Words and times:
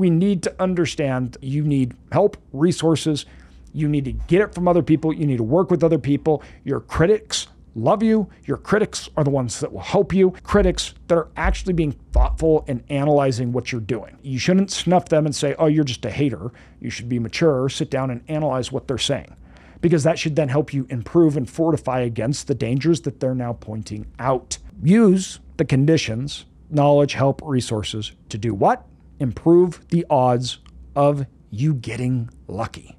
we 0.00 0.10
need 0.10 0.42
to 0.44 0.62
understand 0.62 1.36
you 1.40 1.62
need 1.62 1.94
help, 2.10 2.36
resources. 2.52 3.26
You 3.72 3.88
need 3.88 4.04
to 4.06 4.12
get 4.12 4.40
it 4.40 4.54
from 4.54 4.66
other 4.66 4.82
people. 4.82 5.12
You 5.12 5.26
need 5.26 5.36
to 5.36 5.44
work 5.44 5.70
with 5.70 5.84
other 5.84 5.98
people. 5.98 6.42
Your 6.64 6.80
critics 6.80 7.46
love 7.76 8.02
you. 8.02 8.28
Your 8.44 8.56
critics 8.56 9.08
are 9.16 9.22
the 9.22 9.30
ones 9.30 9.60
that 9.60 9.72
will 9.72 9.80
help 9.80 10.12
you. 10.12 10.32
Critics 10.42 10.94
that 11.06 11.16
are 11.16 11.28
actually 11.36 11.72
being 11.72 11.92
thoughtful 12.12 12.64
and 12.66 12.82
analyzing 12.88 13.52
what 13.52 13.70
you're 13.70 13.80
doing. 13.80 14.16
You 14.22 14.38
shouldn't 14.38 14.72
snuff 14.72 15.08
them 15.08 15.26
and 15.26 15.34
say, 15.34 15.54
oh, 15.58 15.66
you're 15.66 15.84
just 15.84 16.04
a 16.04 16.10
hater. 16.10 16.50
You 16.80 16.90
should 16.90 17.08
be 17.08 17.18
mature, 17.18 17.68
sit 17.68 17.90
down 17.90 18.10
and 18.10 18.22
analyze 18.26 18.72
what 18.72 18.88
they're 18.88 18.98
saying, 18.98 19.36
because 19.80 20.02
that 20.02 20.18
should 20.18 20.34
then 20.34 20.48
help 20.48 20.74
you 20.74 20.86
improve 20.90 21.36
and 21.36 21.48
fortify 21.48 22.00
against 22.00 22.48
the 22.48 22.54
dangers 22.54 23.02
that 23.02 23.20
they're 23.20 23.34
now 23.34 23.52
pointing 23.52 24.06
out. 24.18 24.58
Use 24.82 25.38
the 25.58 25.64
conditions, 25.64 26.46
knowledge, 26.70 27.12
help, 27.12 27.40
resources 27.44 28.12
to 28.30 28.38
do 28.38 28.52
what? 28.52 28.84
Improve 29.20 29.86
the 29.90 30.06
odds 30.08 30.60
of 30.96 31.26
you 31.50 31.74
getting 31.74 32.30
lucky. 32.48 32.96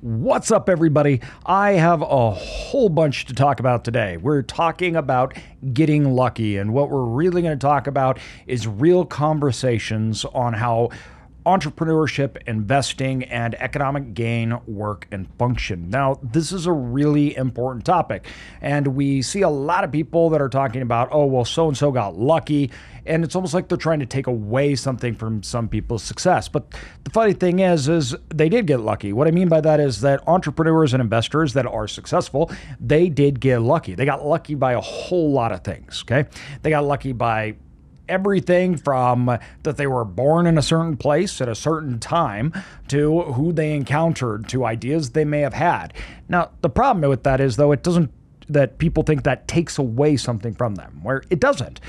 What's 0.00 0.50
up, 0.50 0.70
everybody? 0.70 1.20
I 1.44 1.72
have 1.72 2.00
a 2.00 2.30
whole 2.30 2.88
bunch 2.88 3.26
to 3.26 3.34
talk 3.34 3.60
about 3.60 3.84
today. 3.84 4.16
We're 4.16 4.40
talking 4.40 4.96
about 4.96 5.36
getting 5.74 6.12
lucky, 6.14 6.56
and 6.56 6.72
what 6.72 6.88
we're 6.88 7.04
really 7.04 7.42
going 7.42 7.58
to 7.58 7.66
talk 7.66 7.86
about 7.86 8.18
is 8.46 8.66
real 8.66 9.04
conversations 9.04 10.24
on 10.24 10.54
how 10.54 10.88
entrepreneurship, 11.46 12.36
investing, 12.48 13.22
and 13.24 13.54
economic 13.54 14.14
gain 14.14 14.58
work 14.66 15.06
and 15.12 15.28
function. 15.38 15.88
Now, 15.88 16.18
this 16.20 16.50
is 16.50 16.66
a 16.66 16.72
really 16.72 17.36
important 17.36 17.84
topic, 17.84 18.26
and 18.60 18.88
we 18.88 19.22
see 19.22 19.42
a 19.42 19.48
lot 19.48 19.84
of 19.84 19.92
people 19.92 20.28
that 20.30 20.42
are 20.42 20.48
talking 20.48 20.82
about, 20.82 21.08
oh, 21.12 21.24
well, 21.26 21.44
so 21.44 21.68
and 21.68 21.76
so 21.76 21.92
got 21.92 22.18
lucky, 22.18 22.72
and 23.06 23.22
it's 23.22 23.36
almost 23.36 23.54
like 23.54 23.68
they're 23.68 23.78
trying 23.78 24.00
to 24.00 24.06
take 24.06 24.26
away 24.26 24.74
something 24.74 25.14
from 25.14 25.44
some 25.44 25.68
people's 25.68 26.02
success. 26.02 26.48
But 26.48 26.74
the 27.04 27.10
funny 27.10 27.32
thing 27.32 27.60
is, 27.60 27.88
is 27.88 28.16
they 28.28 28.48
did 28.48 28.66
get 28.66 28.80
lucky. 28.80 29.12
What 29.12 29.28
I 29.28 29.30
mean 29.30 29.48
by 29.48 29.60
that 29.60 29.78
is 29.78 30.00
that 30.00 30.26
entrepreneurs 30.26 30.92
and 30.92 31.00
investors 31.00 31.52
that 31.52 31.66
are 31.66 31.86
successful, 31.86 32.50
they 32.80 33.08
did 33.08 33.38
get 33.38 33.60
lucky. 33.60 33.94
They 33.94 34.04
got 34.04 34.26
lucky 34.26 34.56
by 34.56 34.72
a 34.72 34.80
whole 34.80 35.30
lot 35.30 35.52
of 35.52 35.62
things. 35.62 36.02
Okay, 36.02 36.28
they 36.62 36.70
got 36.70 36.84
lucky 36.84 37.12
by 37.12 37.54
everything 38.08 38.76
from 38.76 39.38
that 39.62 39.76
they 39.76 39.86
were 39.86 40.04
born 40.04 40.46
in 40.46 40.58
a 40.58 40.62
certain 40.62 40.96
place 40.96 41.40
at 41.40 41.48
a 41.48 41.54
certain 41.54 41.98
time 41.98 42.52
to 42.88 43.22
who 43.22 43.52
they 43.52 43.74
encountered 43.74 44.48
to 44.48 44.64
ideas 44.64 45.10
they 45.10 45.24
may 45.24 45.40
have 45.40 45.54
had. 45.54 45.92
Now, 46.28 46.50
the 46.60 46.70
problem 46.70 47.08
with 47.08 47.24
that 47.24 47.40
is, 47.40 47.56
though, 47.56 47.72
it 47.72 47.82
doesn't 47.82 48.10
that 48.48 48.78
people 48.78 49.02
think 49.02 49.24
that 49.24 49.48
takes 49.48 49.78
away 49.78 50.16
something 50.16 50.54
from 50.54 50.76
them, 50.76 51.00
where 51.02 51.22
it 51.30 51.40
doesn't. 51.40 51.80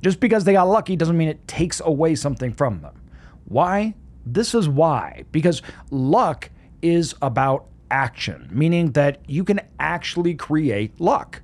Just 0.00 0.20
because 0.20 0.44
they 0.44 0.54
got 0.54 0.64
lucky 0.68 0.96
doesn't 0.96 1.16
mean 1.16 1.28
it 1.28 1.46
takes 1.46 1.80
away 1.80 2.14
something 2.14 2.52
from 2.52 2.80
them. 2.80 3.00
Why? 3.44 3.94
This 4.24 4.54
is 4.54 4.68
why. 4.68 5.24
Because 5.32 5.62
luck 5.90 6.50
is 6.80 7.14
about 7.20 7.66
action, 7.90 8.48
meaning 8.50 8.92
that 8.92 9.20
you 9.28 9.44
can 9.44 9.60
actually 9.78 10.34
create 10.34 10.98
luck 10.98 11.41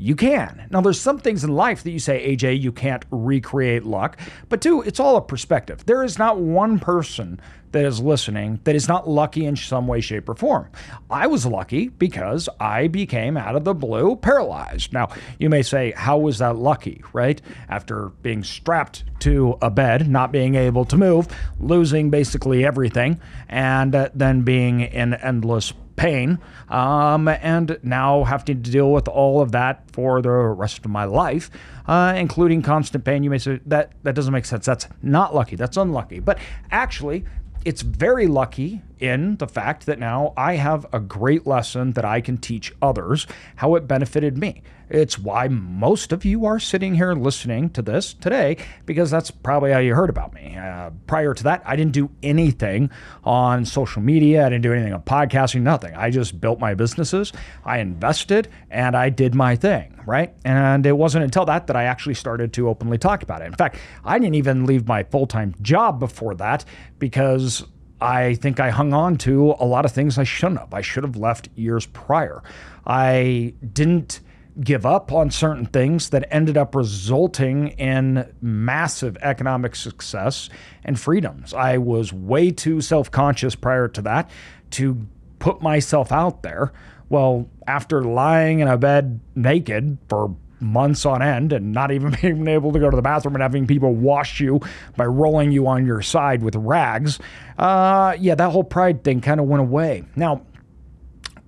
you 0.00 0.16
can. 0.16 0.66
Now, 0.70 0.80
there's 0.80 1.00
some 1.00 1.18
things 1.18 1.44
in 1.44 1.50
life 1.50 1.82
that 1.82 1.90
you 1.90 1.98
say, 1.98 2.34
AJ, 2.34 2.60
you 2.60 2.72
can't 2.72 3.04
recreate 3.10 3.84
luck. 3.84 4.18
But 4.48 4.60
two, 4.60 4.82
it's 4.82 5.00
all 5.00 5.16
a 5.16 5.22
perspective. 5.22 5.84
There 5.86 6.02
is 6.02 6.18
not 6.18 6.38
one 6.38 6.78
person 6.78 7.40
that 7.72 7.84
is 7.84 8.00
listening 8.00 8.60
that 8.64 8.74
is 8.74 8.88
not 8.88 9.08
lucky 9.08 9.46
in 9.46 9.56
some 9.56 9.86
way, 9.86 10.00
shape, 10.00 10.28
or 10.28 10.34
form. 10.34 10.68
I 11.08 11.26
was 11.26 11.46
lucky 11.46 11.88
because 11.88 12.48
I 12.58 12.88
became 12.88 13.36
out 13.36 13.56
of 13.56 13.64
the 13.64 13.74
blue 13.74 14.16
paralyzed. 14.16 14.92
Now, 14.92 15.10
you 15.38 15.48
may 15.48 15.62
say, 15.62 15.92
how 15.92 16.18
was 16.18 16.38
that 16.38 16.56
lucky, 16.56 17.02
right? 17.12 17.40
After 17.68 18.08
being 18.22 18.42
strapped 18.42 19.04
to 19.20 19.56
a 19.62 19.70
bed, 19.70 20.08
not 20.08 20.32
being 20.32 20.54
able 20.54 20.84
to 20.86 20.96
move, 20.96 21.28
losing 21.60 22.10
basically 22.10 22.64
everything, 22.64 23.20
and 23.48 23.94
uh, 23.94 24.08
then 24.14 24.42
being 24.42 24.80
in 24.80 25.14
endless 25.14 25.72
pain, 26.00 26.38
um, 26.70 27.28
and 27.28 27.78
now 27.82 28.24
having 28.24 28.62
to 28.62 28.70
deal 28.70 28.90
with 28.90 29.06
all 29.06 29.42
of 29.42 29.52
that 29.52 29.82
for 29.92 30.22
the 30.22 30.30
rest 30.30 30.78
of 30.78 30.90
my 30.90 31.04
life, 31.04 31.50
uh, 31.86 32.14
including 32.16 32.62
constant 32.62 33.04
pain. 33.04 33.22
You 33.22 33.28
may 33.28 33.36
say 33.36 33.60
that 33.66 33.92
that 34.02 34.14
doesn't 34.14 34.32
make 34.32 34.46
sense. 34.46 34.64
That's 34.64 34.88
not 35.02 35.34
lucky. 35.34 35.56
That's 35.56 35.76
unlucky. 35.76 36.18
But 36.20 36.38
actually, 36.70 37.26
it's 37.66 37.82
very 37.82 38.26
lucky 38.26 38.80
in 39.00 39.36
the 39.36 39.48
fact 39.48 39.86
that 39.86 39.98
now 39.98 40.32
I 40.36 40.56
have 40.56 40.86
a 40.92 41.00
great 41.00 41.46
lesson 41.46 41.92
that 41.92 42.04
I 42.04 42.20
can 42.20 42.36
teach 42.36 42.72
others 42.80 43.26
how 43.56 43.74
it 43.74 43.88
benefited 43.88 44.38
me. 44.38 44.62
It's 44.90 45.18
why 45.18 45.46
most 45.46 46.10
of 46.12 46.24
you 46.24 46.44
are 46.46 46.58
sitting 46.58 46.96
here 46.96 47.14
listening 47.14 47.70
to 47.70 47.82
this 47.82 48.12
today 48.12 48.56
because 48.86 49.08
that's 49.08 49.30
probably 49.30 49.70
how 49.70 49.78
you 49.78 49.94
heard 49.94 50.10
about 50.10 50.34
me. 50.34 50.56
Uh, 50.56 50.90
prior 51.06 51.32
to 51.32 51.44
that, 51.44 51.62
I 51.64 51.76
didn't 51.76 51.92
do 51.92 52.10
anything 52.24 52.90
on 53.22 53.64
social 53.64 54.02
media, 54.02 54.44
I 54.44 54.48
didn't 54.48 54.64
do 54.64 54.72
anything 54.72 54.92
on 54.92 55.02
podcasting, 55.02 55.62
nothing. 55.62 55.94
I 55.94 56.10
just 56.10 56.40
built 56.40 56.58
my 56.58 56.74
businesses, 56.74 57.32
I 57.64 57.78
invested, 57.78 58.48
and 58.68 58.96
I 58.96 59.10
did 59.10 59.32
my 59.32 59.54
thing, 59.54 59.96
right? 60.06 60.34
And 60.44 60.84
it 60.84 60.96
wasn't 60.96 61.22
until 61.22 61.44
that 61.44 61.68
that 61.68 61.76
I 61.76 61.84
actually 61.84 62.14
started 62.14 62.52
to 62.54 62.68
openly 62.68 62.98
talk 62.98 63.22
about 63.22 63.42
it. 63.42 63.46
In 63.46 63.54
fact, 63.54 63.76
I 64.04 64.18
didn't 64.18 64.34
even 64.34 64.66
leave 64.66 64.88
my 64.88 65.04
full 65.04 65.28
time 65.28 65.54
job 65.62 66.00
before 66.00 66.34
that 66.34 66.64
because 66.98 67.64
I 68.00 68.34
think 68.34 68.60
I 68.60 68.70
hung 68.70 68.92
on 68.92 69.16
to 69.18 69.54
a 69.58 69.66
lot 69.66 69.84
of 69.84 69.92
things 69.92 70.18
I 70.18 70.24
shouldn't 70.24 70.60
have. 70.60 70.72
I 70.72 70.80
should 70.80 71.04
have 71.04 71.16
left 71.16 71.48
years 71.54 71.86
prior. 71.86 72.42
I 72.86 73.54
didn't 73.72 74.20
give 74.60 74.84
up 74.84 75.12
on 75.12 75.30
certain 75.30 75.66
things 75.66 76.10
that 76.10 76.26
ended 76.30 76.56
up 76.56 76.74
resulting 76.74 77.68
in 77.68 78.32
massive 78.42 79.16
economic 79.22 79.74
success 79.74 80.48
and 80.84 80.98
freedoms. 80.98 81.54
I 81.54 81.78
was 81.78 82.12
way 82.12 82.50
too 82.50 82.80
self 82.80 83.10
conscious 83.10 83.54
prior 83.54 83.88
to 83.88 84.02
that 84.02 84.30
to 84.72 85.06
put 85.38 85.62
myself 85.62 86.12
out 86.12 86.42
there. 86.42 86.72
Well, 87.08 87.48
after 87.66 88.02
lying 88.02 88.60
in 88.60 88.68
a 88.68 88.76
bed 88.76 89.20
naked 89.34 89.98
for 90.08 90.34
months 90.60 91.06
on 91.06 91.22
end 91.22 91.52
and 91.52 91.72
not 91.72 91.90
even 91.90 92.16
being 92.22 92.46
able 92.48 92.72
to 92.72 92.78
go 92.78 92.90
to 92.90 92.96
the 92.96 93.02
bathroom 93.02 93.34
and 93.34 93.42
having 93.42 93.66
people 93.66 93.94
wash 93.94 94.40
you 94.40 94.60
by 94.96 95.04
rolling 95.04 95.52
you 95.52 95.66
on 95.66 95.86
your 95.86 96.02
side 96.02 96.42
with 96.42 96.54
rags, 96.56 97.18
uh, 97.58 98.16
yeah, 98.18 98.34
that 98.34 98.50
whole 98.50 98.64
pride 98.64 99.02
thing 99.04 99.20
kind 99.20 99.40
of 99.40 99.46
went 99.46 99.60
away. 99.60 100.04
Now, 100.16 100.42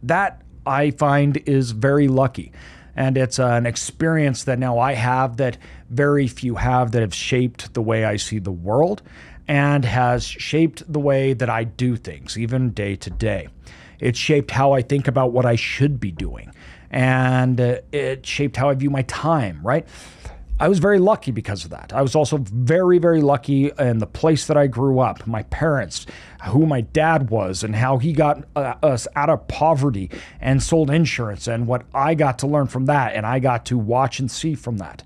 that 0.02 0.42
I 0.66 0.90
find 0.90 1.36
is 1.46 1.72
very 1.72 2.08
lucky. 2.08 2.52
And 2.94 3.16
it's 3.16 3.38
uh, 3.38 3.46
an 3.46 3.64
experience 3.64 4.44
that 4.44 4.58
now 4.58 4.78
I 4.78 4.92
have 4.92 5.38
that 5.38 5.56
very 5.88 6.28
few 6.28 6.56
have 6.56 6.92
that 6.92 7.00
have 7.00 7.14
shaped 7.14 7.72
the 7.72 7.80
way 7.80 8.04
I 8.04 8.16
see 8.16 8.38
the 8.38 8.52
world 8.52 9.02
and 9.48 9.84
has 9.84 10.24
shaped 10.24 10.90
the 10.92 11.00
way 11.00 11.32
that 11.32 11.48
I 11.48 11.64
do 11.64 11.96
things, 11.96 12.38
even 12.38 12.70
day 12.70 12.96
to 12.96 13.10
day. 13.10 13.48
It 13.98 14.16
shaped 14.16 14.50
how 14.50 14.72
I 14.72 14.82
think 14.82 15.08
about 15.08 15.32
what 15.32 15.46
I 15.46 15.56
should 15.56 16.00
be 16.00 16.10
doing 16.10 16.52
and 16.92 17.60
uh, 17.60 17.78
it 17.90 18.24
shaped 18.24 18.56
how 18.56 18.68
I 18.68 18.74
view 18.74 18.90
my 18.90 19.02
time, 19.02 19.60
right? 19.62 19.86
I 20.60 20.68
was 20.68 20.78
very 20.78 21.00
lucky 21.00 21.32
because 21.32 21.64
of 21.64 21.70
that. 21.70 21.92
I 21.92 22.02
was 22.02 22.14
also 22.14 22.36
very, 22.36 22.98
very 22.98 23.20
lucky 23.20 23.72
in 23.78 23.98
the 23.98 24.06
place 24.06 24.46
that 24.46 24.56
I 24.56 24.68
grew 24.68 25.00
up, 25.00 25.26
my 25.26 25.42
parents, 25.44 26.06
who 26.46 26.66
my 26.66 26.82
dad 26.82 27.30
was, 27.30 27.64
and 27.64 27.74
how 27.74 27.98
he 27.98 28.12
got 28.12 28.44
uh, 28.54 28.74
us 28.82 29.08
out 29.16 29.28
of 29.28 29.48
poverty 29.48 30.08
and 30.40 30.62
sold 30.62 30.88
insurance, 30.90 31.48
and 31.48 31.66
what 31.66 31.82
I 31.92 32.14
got 32.14 32.38
to 32.40 32.46
learn 32.46 32.68
from 32.68 32.86
that, 32.86 33.14
and 33.14 33.26
I 33.26 33.40
got 33.40 33.66
to 33.66 33.78
watch 33.78 34.20
and 34.20 34.30
see 34.30 34.54
from 34.54 34.76
that. 34.78 35.02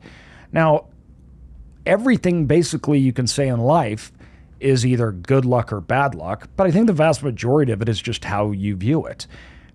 Now, 0.53 0.88
everything 1.86 2.44
basically 2.47 2.98
you 2.98 3.14
can 3.14 3.26
say 3.26 3.48
in 3.48 3.60
life 3.60 4.12
is 4.60 4.84
either 4.84 5.10
good 5.10 5.47
luck 5.47 5.72
or 5.72 5.80
bad 5.80 6.14
luck, 6.14 6.50
but 6.56 6.66
I 6.66 6.70
think 6.70 6.86
the 6.86 6.92
vast 6.92 7.22
majority 7.22 7.72
of 7.72 7.80
it 7.80 7.88
is 7.88 8.03
just 8.03 8.24
how 8.24 8.50
you 8.50 8.76
view 8.76 9.06
it. 9.06 9.26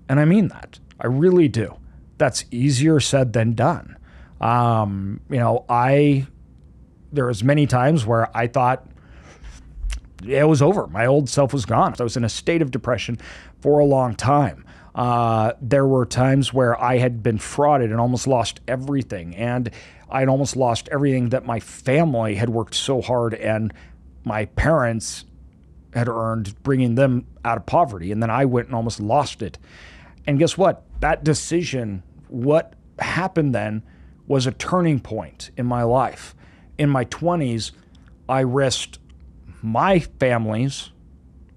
And 0.08 0.20
I 0.20 0.26
mean 0.26 0.50
that. 0.50 0.78
I 1.00 1.08
really 1.08 1.48
do 1.48 1.76
that's 2.22 2.46
easier 2.52 3.00
said 3.00 3.34
than 3.34 3.54
done. 3.54 3.98
Um, 4.40 5.22
you 5.28 5.40
know, 5.40 5.66
I 5.68 6.28
there 7.12 7.26
was 7.26 7.44
many 7.44 7.66
times 7.66 8.06
where 8.06 8.36
I 8.38 8.46
thought 8.46 8.86
it 10.24 10.48
was 10.48 10.62
over. 10.62 10.86
My 10.86 11.08
old 11.08 11.30
self 11.30 11.52
was 11.52 11.66
gone. 11.66 11.96
I 12.00 12.04
was 12.04 12.16
in 12.16 12.24
a 12.24 12.30
state 12.30 12.62
of 12.62 12.70
depression 12.70 13.18
for 13.60 13.80
a 13.80 13.86
long 13.86 14.14
time. 14.14 14.66
Uh, 14.94 15.54
there 15.60 15.88
were 15.88 16.06
times 16.06 16.54
where 16.54 16.80
I 16.80 17.00
had 17.00 17.24
been 17.24 17.40
frauded 17.40 17.86
and 17.86 18.00
almost 18.00 18.28
lost 18.28 18.60
everything, 18.68 19.36
and 19.36 19.72
I'd 20.08 20.30
almost 20.30 20.56
lost 20.56 20.90
everything 20.92 21.30
that 21.30 21.44
my 21.44 21.60
family 21.60 22.36
had 22.36 22.50
worked 22.50 22.76
so 22.76 23.02
hard 23.02 23.34
and 23.34 23.74
my 24.24 24.46
parents 24.46 25.26
had 25.96 26.08
earned, 26.08 26.62
bringing 26.62 26.94
them 26.94 27.26
out 27.44 27.58
of 27.58 27.66
poverty. 27.66 28.12
And 28.12 28.22
then 28.22 28.30
I 28.30 28.46
went 28.46 28.68
and 28.68 28.76
almost 28.76 29.00
lost 29.00 29.42
it. 29.42 29.58
And 30.28 30.38
guess 30.38 30.56
what? 30.56 30.84
That 31.00 31.24
decision 31.24 32.04
what 32.32 32.74
happened 33.00 33.54
then 33.54 33.84
was 34.28 34.48
a 34.48 34.52
turning 34.52 35.00
point 35.00 35.52
in 35.58 35.66
my 35.66 35.84
life. 35.84 36.34
In 36.78 36.90
my 36.90 37.06
20s, 37.06 37.72
I 38.30 38.42
risked 38.42 39.00
my 39.62 40.00
families, 40.00 40.92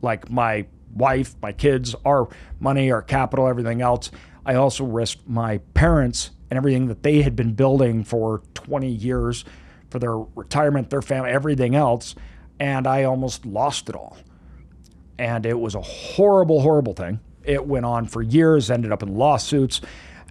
like 0.03 0.31
my 0.31 0.67
wife, 0.94 1.35
my 1.41 1.53
kids, 1.53 1.94
our 2.05 2.29
money, 2.61 2.91
our 2.91 3.03
capital, 3.03 3.47
everything 3.47 3.81
else. 3.81 4.11
I 4.44 4.55
also 4.55 4.85
risked 4.85 5.26
my 5.29 5.59
parents 5.75 6.31
and 6.50 6.56
everything 6.56 6.88
that 6.88 7.03
they 7.03 7.23
had 7.23 7.37
been 7.37 7.55
building 7.55 8.05
for 8.05 8.43
20 8.55 8.88
years 8.88 9.44
for 9.91 9.99
their 9.99 10.17
retirement, 10.17 10.91
their 10.91 11.03
family, 11.03 11.31
everything 11.31 11.75
else. 11.75 12.15
And 12.59 12.87
I 12.87 13.05
almost 13.05 13.47
lost 13.47 13.88
it 13.88 13.94
all. 13.94 14.17
And 15.19 15.47
it 15.47 15.59
was 15.59 15.75
a 15.75 15.81
horrible, 15.81 16.61
horrible 16.61 16.93
thing. 16.93 17.20
It 17.44 17.67
went 17.67 17.87
on 17.87 18.06
for 18.06 18.23
years, 18.23 18.70
ended 18.70 18.91
up 18.91 19.03
in 19.03 19.15
lawsuits. 19.15 19.81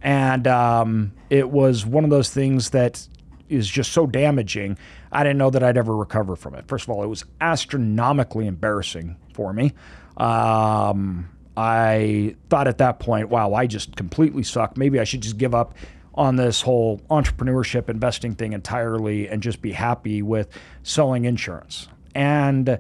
And 0.04 0.46
um, 0.48 1.14
it 1.30 1.50
was 1.50 1.86
one 1.86 2.04
of 2.04 2.10
those 2.10 2.30
things 2.30 2.72
that 2.72 3.08
is 3.50 3.68
just 3.68 3.92
so 3.94 4.06
damaging. 4.06 4.78
I 5.12 5.24
didn't 5.24 5.38
know 5.38 5.50
that 5.50 5.64
I'd 5.64 5.78
ever 5.78 5.96
recover 5.96 6.36
from 6.36 6.56
it. 6.56 6.68
First 6.68 6.86
of 6.86 6.90
all, 6.90 7.04
it 7.04 7.08
was 7.08 7.24
astronomically 7.40 8.48
embarrassing 8.48 9.18
for 9.34 9.54
me. 9.54 9.74
Um, 10.18 11.30
I 11.56 12.36
thought 12.50 12.68
at 12.68 12.80
that 12.80 13.00
point, 13.00 13.30
wow, 13.30 13.54
I 13.54 13.68
just 13.68 13.96
completely 13.96 14.44
suck. 14.44 14.78
Maybe 14.78 15.00
I 15.00 15.04
should 15.04 15.22
just 15.22 15.38
give 15.38 15.56
up 15.56 15.76
on 16.16 16.36
this 16.36 16.62
whole 16.62 17.00
entrepreneurship 17.10 17.90
investing 17.90 18.36
thing 18.36 18.54
entirely 18.54 19.28
and 19.28 19.42
just 19.42 19.62
be 19.62 19.72
happy 19.72 20.22
with 20.22 20.50
selling 20.84 21.26
insurance. 21.26 21.88
And 22.14 22.78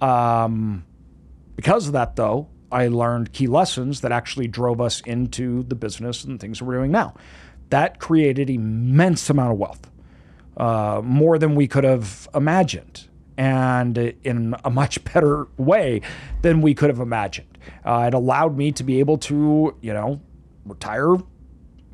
um, 0.00 0.84
because 1.56 1.86
of 1.86 1.94
that, 1.94 2.16
though, 2.16 2.48
I 2.74 2.88
learned 2.88 3.32
key 3.32 3.46
lessons 3.46 4.00
that 4.00 4.10
actually 4.10 4.48
drove 4.48 4.80
us 4.80 5.00
into 5.02 5.62
the 5.62 5.76
business 5.76 6.24
and 6.24 6.40
things 6.40 6.60
we're 6.60 6.74
doing 6.74 6.90
now. 6.90 7.14
That 7.70 8.00
created 8.00 8.50
immense 8.50 9.30
amount 9.30 9.52
of 9.52 9.58
wealth, 9.58 9.90
uh, 10.56 11.00
more 11.04 11.38
than 11.38 11.54
we 11.54 11.68
could 11.68 11.84
have 11.84 12.28
imagined, 12.34 13.06
and 13.38 13.96
in 13.96 14.56
a 14.64 14.70
much 14.70 15.02
better 15.04 15.46
way 15.56 16.00
than 16.42 16.60
we 16.60 16.74
could 16.74 16.90
have 16.90 16.98
imagined. 16.98 17.58
Uh, 17.84 18.06
it 18.08 18.14
allowed 18.14 18.56
me 18.56 18.72
to 18.72 18.82
be 18.82 18.98
able 18.98 19.18
to, 19.18 19.76
you 19.80 19.92
know, 19.92 20.20
retire 20.66 21.16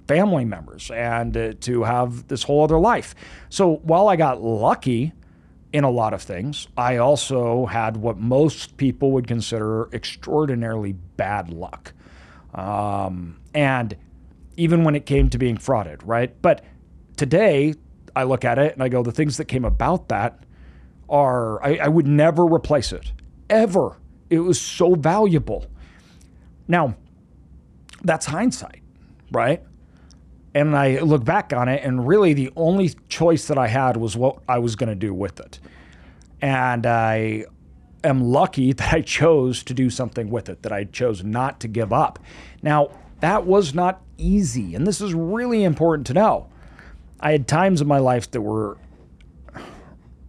family 0.09 0.44
members 0.44 0.91
and 0.91 1.37
uh, 1.37 1.53
to 1.61 1.83
have 1.85 2.26
this 2.29 2.43
whole 2.43 2.65
other 2.65 2.79
life. 2.79 3.15
So 3.50 3.76
while 3.83 4.09
I 4.09 4.17
got 4.17 4.43
lucky 4.43 5.12
in 5.72 5.84
a 5.84 5.90
lot 5.90 6.12
of 6.14 6.22
things, 6.22 6.67
I 6.76 6.96
also 6.96 7.67
had 7.67 7.96
what 7.96 8.19
most 8.19 8.76
people 8.76 9.12
would 9.12 9.26
consider 9.26 9.88
extraordinarily 9.93 10.93
bad 10.93 11.50
luck. 11.50 11.93
Um, 12.55 13.38
and 13.55 13.96
even 14.56 14.82
when 14.84 14.96
it 14.96 15.06
came 15.06 15.28
to 15.31 15.38
being 15.38 15.56
frauded, 15.56 16.00
right? 16.05 16.34
But 16.43 16.64
today, 17.17 17.75
I 18.17 18.25
look 18.25 18.44
at 18.44 18.58
it 18.58 18.75
and 18.75 18.82
I 18.82 18.88
go, 18.88 19.02
the 19.02 19.12
things 19.12 19.37
that 19.37 19.44
came 19.44 19.64
about 19.64 20.08
that 20.08 20.43
are, 21.08 21.62
I, 21.64 21.76
I 21.76 21.88
would 21.88 22.06
never 22.06 22.44
replace 22.44 22.93
it, 22.93 23.12
ever. 23.49 23.96
It 24.28 24.40
was 24.40 24.61
so 24.61 24.94
valuable. 24.94 25.66
Now, 26.66 26.96
that's 28.02 28.26
hindsight, 28.26 28.82
right? 29.31 29.62
And 30.55 30.76
I 30.76 31.00
look 31.00 31.25
back 31.25 31.52
on 31.52 31.69
it, 31.69 31.82
and 31.85 32.06
really 32.06 32.32
the 32.32 32.50
only 32.56 32.91
choice 33.08 33.47
that 33.47 33.58
I 33.58 33.69
had 33.69 33.97
was 33.97 34.17
what 34.17 34.43
I 34.49 34.58
was 34.58 34.75
going 34.76 34.88
to 34.88 34.97
do 34.97 35.14
with 35.14 35.38
it. 35.38 35.61
And 36.41 36.87
I 36.87 37.44
am 38.02 38.23
lucky 38.23 38.73
that 38.75 38.93
I 38.93 39.00
chose 39.02 39.62
to 39.64 39.75
do 39.75 39.91
something 39.91 40.31
with 40.31 40.49
it, 40.49 40.62
that 40.62 40.73
I 40.73 40.85
chose 40.85 41.23
not 41.23 41.61
to 41.61 41.69
give 41.69 41.93
up. 41.93 42.19
Now, 42.62 42.91
that 43.20 43.47
was 43.47 43.75
not 43.75 44.02
easy, 44.19 44.75
and 44.75 44.87
this 44.87 45.00
is 45.00 45.14
really 45.14 45.62
important 45.62 46.06
to 46.08 46.14
know. 46.14 46.49
I 47.20 47.32
had 47.32 47.47
times 47.47 47.81
in 47.81 47.87
my 47.87 47.99
life 47.99 48.31
that 48.31 48.41
were 48.41 48.79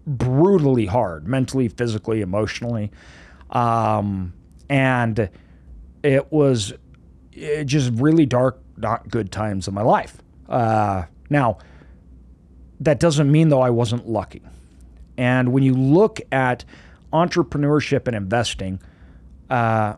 brutally 0.05 0.85
hard, 0.85 1.27
mentally, 1.27 1.69
physically, 1.69 2.21
emotionally. 2.21 2.91
Um, 3.49 4.33
and 4.69 5.29
it 6.03 6.31
was 6.31 6.73
it 7.31 7.65
just 7.65 7.91
really 7.93 8.25
dark 8.25 8.61
not 8.81 9.09
good 9.09 9.31
times 9.31 9.67
in 9.67 9.73
my 9.73 9.81
life. 9.81 10.17
Uh, 10.49 11.05
now, 11.29 11.57
that 12.79 12.99
doesn't 12.99 13.31
mean, 13.31 13.49
though, 13.49 13.61
I 13.61 13.69
wasn't 13.69 14.07
lucky. 14.07 14.41
And 15.17 15.53
when 15.53 15.63
you 15.63 15.73
look 15.73 16.19
at 16.31 16.65
entrepreneurship 17.13 18.07
and 18.07 18.15
investing, 18.15 18.79
uh, 19.49 19.95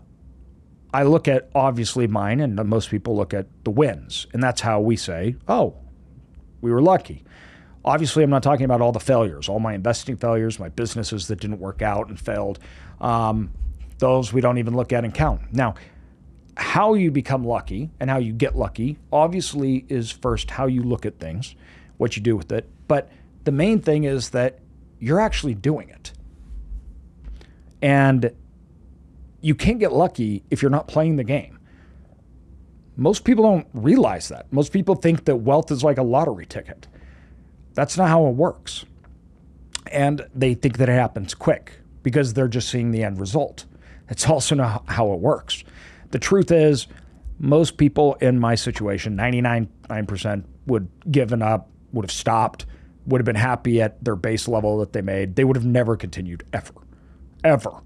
I 0.93 1.03
look 1.03 1.27
at 1.27 1.49
obviously 1.55 2.07
mine, 2.07 2.39
and 2.39 2.55
most 2.67 2.89
people 2.89 3.15
look 3.15 3.33
at 3.33 3.47
the 3.63 3.71
wins. 3.71 4.27
And 4.33 4.43
that's 4.43 4.61
how 4.61 4.79
we 4.79 4.95
say, 4.95 5.35
oh, 5.47 5.75
we 6.61 6.71
were 6.71 6.81
lucky. 6.81 7.23
Obviously, 7.85 8.23
I'm 8.23 8.29
not 8.29 8.43
talking 8.43 8.65
about 8.65 8.79
all 8.79 8.91
the 8.91 8.99
failures, 8.99 9.49
all 9.49 9.59
my 9.59 9.73
investing 9.73 10.15
failures, 10.17 10.59
my 10.59 10.69
businesses 10.69 11.27
that 11.27 11.39
didn't 11.39 11.59
work 11.59 11.81
out 11.81 12.09
and 12.09 12.19
failed. 12.19 12.59
Um, 13.01 13.51
those 13.97 14.31
we 14.31 14.41
don't 14.41 14.57
even 14.57 14.75
look 14.75 14.93
at 14.93 15.03
and 15.03 15.13
count. 15.13 15.41
Now, 15.51 15.75
how 16.57 16.93
you 16.93 17.11
become 17.11 17.43
lucky 17.43 17.89
and 17.99 18.09
how 18.09 18.17
you 18.17 18.31
get 18.31 18.55
lucky 18.55 18.97
obviously 19.11 19.85
is 19.89 20.11
first 20.11 20.51
how 20.51 20.67
you 20.67 20.83
look 20.83 21.05
at 21.05 21.19
things, 21.19 21.55
what 21.97 22.15
you 22.15 22.21
do 22.21 22.35
with 22.35 22.51
it. 22.51 22.69
But 22.87 23.09
the 23.43 23.51
main 23.51 23.81
thing 23.81 24.03
is 24.03 24.29
that 24.29 24.59
you're 24.99 25.19
actually 25.19 25.55
doing 25.55 25.89
it. 25.89 26.13
And 27.81 28.31
you 29.41 29.55
can't 29.55 29.79
get 29.79 29.91
lucky 29.91 30.43
if 30.49 30.61
you're 30.61 30.71
not 30.71 30.87
playing 30.87 31.17
the 31.17 31.23
game. 31.23 31.59
Most 32.95 33.23
people 33.23 33.43
don't 33.43 33.67
realize 33.73 34.29
that. 34.29 34.51
Most 34.53 34.71
people 34.71 34.95
think 34.95 35.25
that 35.25 35.37
wealth 35.37 35.71
is 35.71 35.83
like 35.83 35.97
a 35.97 36.03
lottery 36.03 36.45
ticket. 36.45 36.87
That's 37.73 37.97
not 37.97 38.07
how 38.07 38.27
it 38.27 38.35
works. 38.35 38.85
And 39.91 40.25
they 40.33 40.53
think 40.53 40.77
that 40.77 40.87
it 40.87 40.93
happens 40.93 41.33
quick 41.33 41.73
because 42.03 42.33
they're 42.33 42.47
just 42.47 42.69
seeing 42.69 42.91
the 42.91 43.03
end 43.03 43.19
result. 43.19 43.65
It's 44.09 44.29
also 44.29 44.55
not 44.55 44.83
how 44.87 45.11
it 45.11 45.19
works. 45.19 45.63
The 46.13 46.19
truth 46.19 46.51
is, 46.51 46.85
most 47.39 47.77
people 47.77 48.13
in 48.21 48.39
my 48.39 48.53
situation, 48.53 49.17
99% 49.17 50.43
would 50.67 50.87
given 51.09 51.41
up, 51.41 51.71
would 51.91 52.05
have 52.05 52.11
stopped, 52.11 52.67
would 53.07 53.19
have 53.19 53.25
been 53.25 53.35
happy 53.35 53.81
at 53.81 54.03
their 54.05 54.15
base 54.15 54.47
level 54.47 54.77
that 54.77 54.93
they 54.93 55.01
made. 55.01 55.35
They 55.35 55.43
would 55.43 55.55
have 55.55 55.65
never 55.65 55.97
continued 55.97 56.43
ever, 56.53 56.75
ever, 57.43 57.81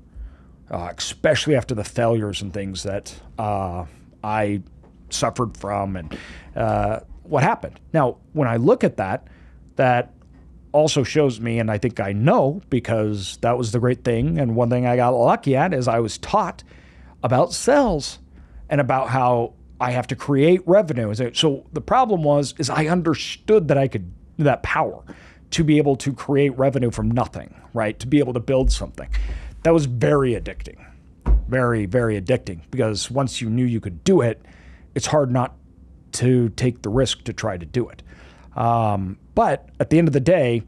uh, 0.69 0.91
especially 0.97 1.55
after 1.55 1.73
the 1.73 1.85
failures 1.85 2.41
and 2.41 2.53
things 2.53 2.83
that 2.83 3.17
uh, 3.39 3.85
I 4.21 4.61
suffered 5.09 5.55
from 5.55 5.95
and 5.95 6.17
uh, 6.53 6.99
what 7.23 7.43
happened. 7.43 7.79
Now, 7.93 8.17
when 8.33 8.49
I 8.49 8.57
look 8.57 8.83
at 8.83 8.97
that, 8.97 9.29
that 9.77 10.13
also 10.73 11.03
shows 11.03 11.39
me, 11.39 11.59
and 11.59 11.71
I 11.71 11.77
think 11.77 12.01
I 12.01 12.11
know 12.11 12.61
because 12.69 13.37
that 13.37 13.57
was 13.57 13.71
the 13.71 13.79
great 13.79 14.03
thing. 14.03 14.37
And 14.37 14.53
one 14.53 14.69
thing 14.69 14.85
I 14.85 14.97
got 14.97 15.11
lucky 15.11 15.55
at 15.55 15.73
is 15.73 15.87
I 15.87 16.01
was 16.01 16.17
taught 16.17 16.65
about 17.23 17.53
sales 17.53 18.19
and 18.69 18.81
about 18.81 19.09
how 19.09 19.53
I 19.79 19.91
have 19.91 20.07
to 20.07 20.15
create 20.15 20.61
revenue. 20.65 21.13
So 21.33 21.65
the 21.73 21.81
problem 21.81 22.23
was 22.23 22.53
is 22.57 22.69
I 22.69 22.87
understood 22.87 23.67
that 23.67 23.77
I 23.77 23.87
could 23.87 24.11
that 24.37 24.63
power 24.63 25.03
to 25.51 25.63
be 25.63 25.77
able 25.77 25.95
to 25.95 26.13
create 26.13 26.57
revenue 26.57 26.91
from 26.91 27.09
nothing, 27.09 27.59
right? 27.73 27.97
To 27.99 28.07
be 28.07 28.19
able 28.19 28.33
to 28.33 28.39
build 28.39 28.71
something. 28.71 29.09
That 29.63 29.73
was 29.73 29.85
very 29.85 30.33
addicting. 30.33 30.83
Very, 31.47 31.85
very 31.85 32.19
addicting 32.19 32.61
because 32.71 33.09
once 33.09 33.41
you 33.41 33.49
knew 33.49 33.65
you 33.65 33.79
could 33.79 34.03
do 34.03 34.21
it, 34.21 34.41
it's 34.95 35.07
hard 35.07 35.31
not 35.31 35.55
to 36.13 36.49
take 36.49 36.81
the 36.81 36.89
risk 36.89 37.23
to 37.25 37.33
try 37.33 37.57
to 37.57 37.65
do 37.65 37.87
it. 37.89 38.03
Um, 38.55 39.17
but 39.35 39.69
at 39.79 39.89
the 39.89 39.97
end 39.97 40.07
of 40.07 40.13
the 40.13 40.19
day, 40.19 40.63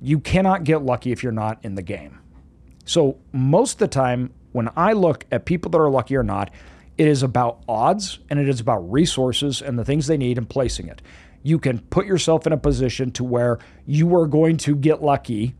you 0.00 0.18
cannot 0.18 0.64
get 0.64 0.82
lucky 0.82 1.12
if 1.12 1.22
you're 1.22 1.32
not 1.32 1.64
in 1.64 1.74
the 1.74 1.82
game. 1.82 2.18
So 2.84 3.18
most 3.32 3.74
of 3.74 3.78
the 3.78 3.88
time, 3.88 4.32
when 4.56 4.70
I 4.74 4.94
look 4.94 5.26
at 5.30 5.44
people 5.44 5.70
that 5.70 5.78
are 5.78 5.90
lucky 5.90 6.16
or 6.16 6.22
not, 6.22 6.50
it 6.96 7.06
is 7.06 7.22
about 7.22 7.62
odds 7.68 8.20
and 8.30 8.40
it 8.40 8.48
is 8.48 8.58
about 8.58 8.90
resources 8.90 9.60
and 9.60 9.78
the 9.78 9.84
things 9.84 10.06
they 10.06 10.16
need 10.16 10.38
and 10.38 10.48
placing 10.48 10.88
it. 10.88 11.02
You 11.42 11.58
can 11.58 11.80
put 11.80 12.06
yourself 12.06 12.46
in 12.46 12.54
a 12.54 12.56
position 12.56 13.10
to 13.12 13.22
where 13.22 13.58
you 13.84 14.16
are 14.16 14.26
going 14.26 14.56
to 14.56 14.74
get 14.74 15.02
lucky 15.02 15.54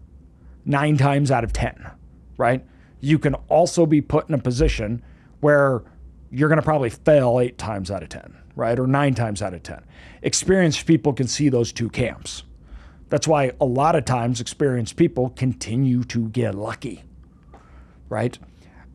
nine 0.64 0.96
times 0.96 1.30
out 1.30 1.44
of 1.44 1.52
10, 1.52 1.90
right? 2.38 2.64
You 3.00 3.18
can 3.18 3.34
also 3.50 3.84
be 3.84 4.00
put 4.00 4.30
in 4.30 4.34
a 4.34 4.38
position 4.38 5.02
where 5.40 5.82
you're 6.30 6.48
going 6.48 6.58
to 6.58 6.64
probably 6.64 6.88
fail 6.88 7.38
eight 7.38 7.58
times 7.58 7.90
out 7.90 8.02
of 8.02 8.08
10, 8.08 8.34
right? 8.54 8.78
Or 8.78 8.86
nine 8.86 9.14
times 9.14 9.42
out 9.42 9.52
of 9.52 9.62
10. 9.62 9.84
Experienced 10.22 10.86
people 10.86 11.12
can 11.12 11.28
see 11.28 11.50
those 11.50 11.70
two 11.70 11.90
camps. 11.90 12.44
That's 13.10 13.28
why 13.28 13.52
a 13.60 13.66
lot 13.66 13.94
of 13.94 14.06
times 14.06 14.40
experienced 14.40 14.96
people 14.96 15.28
continue 15.36 16.02
to 16.04 16.30
get 16.30 16.54
lucky, 16.54 17.04
right? 18.08 18.38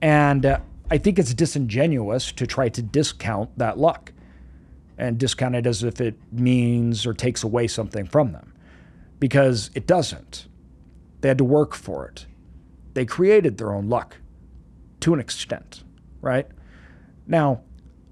And 0.01 0.45
uh, 0.45 0.59
I 0.89 0.97
think 0.97 1.19
it's 1.19 1.33
disingenuous 1.33 2.31
to 2.33 2.47
try 2.47 2.69
to 2.69 2.81
discount 2.81 3.57
that 3.57 3.77
luck 3.77 4.13
and 4.97 5.17
discount 5.17 5.55
it 5.55 5.65
as 5.65 5.83
if 5.83 6.01
it 6.01 6.15
means 6.31 7.05
or 7.05 7.13
takes 7.13 7.43
away 7.43 7.67
something 7.67 8.05
from 8.05 8.33
them 8.33 8.53
because 9.19 9.71
it 9.75 9.87
doesn't. 9.87 10.47
They 11.21 11.27
had 11.27 11.37
to 11.37 11.43
work 11.43 11.75
for 11.75 12.07
it. 12.07 12.25
They 12.93 13.05
created 13.05 13.57
their 13.57 13.73
own 13.73 13.87
luck 13.87 14.17
to 15.01 15.13
an 15.13 15.19
extent, 15.19 15.83
right? 16.21 16.47
Now, 17.25 17.61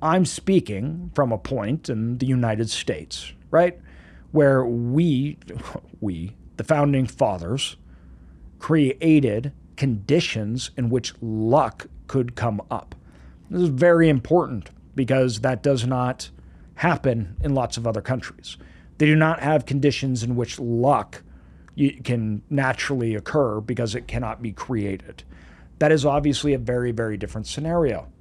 I'm 0.01 0.25
speaking 0.25 1.11
from 1.13 1.31
a 1.31 1.37
point 1.37 1.89
in 1.89 2.17
the 2.19 2.25
United 2.25 2.69
States, 2.69 3.33
right? 3.51 3.77
Where 4.31 4.63
we, 4.63 5.37
we, 5.99 6.37
the 6.57 6.63
founding 6.63 7.07
fathers, 7.07 7.75
created 8.59 9.51
conditions 9.79 10.71
in 10.75 10.89
which 10.89 11.13
luck 11.21 11.87
could 12.07 12.35
come 12.35 12.61
up. 12.69 12.93
This 13.49 13.61
is 13.61 13.69
very 13.69 14.09
important 14.09 14.69
because 14.93 15.39
that 15.39 15.63
does 15.63 15.87
not 15.87 16.29
happen 16.75 17.37
in 17.41 17.55
lots 17.55 17.77
of 17.77 17.87
other 17.87 18.01
countries. 18.01 18.57
They 18.97 19.05
do 19.05 19.15
not 19.15 19.39
have 19.39 19.65
conditions 19.65 20.21
in 20.21 20.35
which 20.35 20.59
luck 20.59 21.23
can 22.03 22.41
naturally 22.49 23.15
occur 23.15 23.61
because 23.61 23.95
it 23.95 24.05
cannot 24.05 24.41
be 24.41 24.51
created. 24.51 25.23
That 25.79 25.93
is 25.93 26.05
obviously 26.05 26.53
a 26.53 26.57
very, 26.57 26.91
very 26.91 27.15
different 27.15 27.47
scenario. 27.47 28.11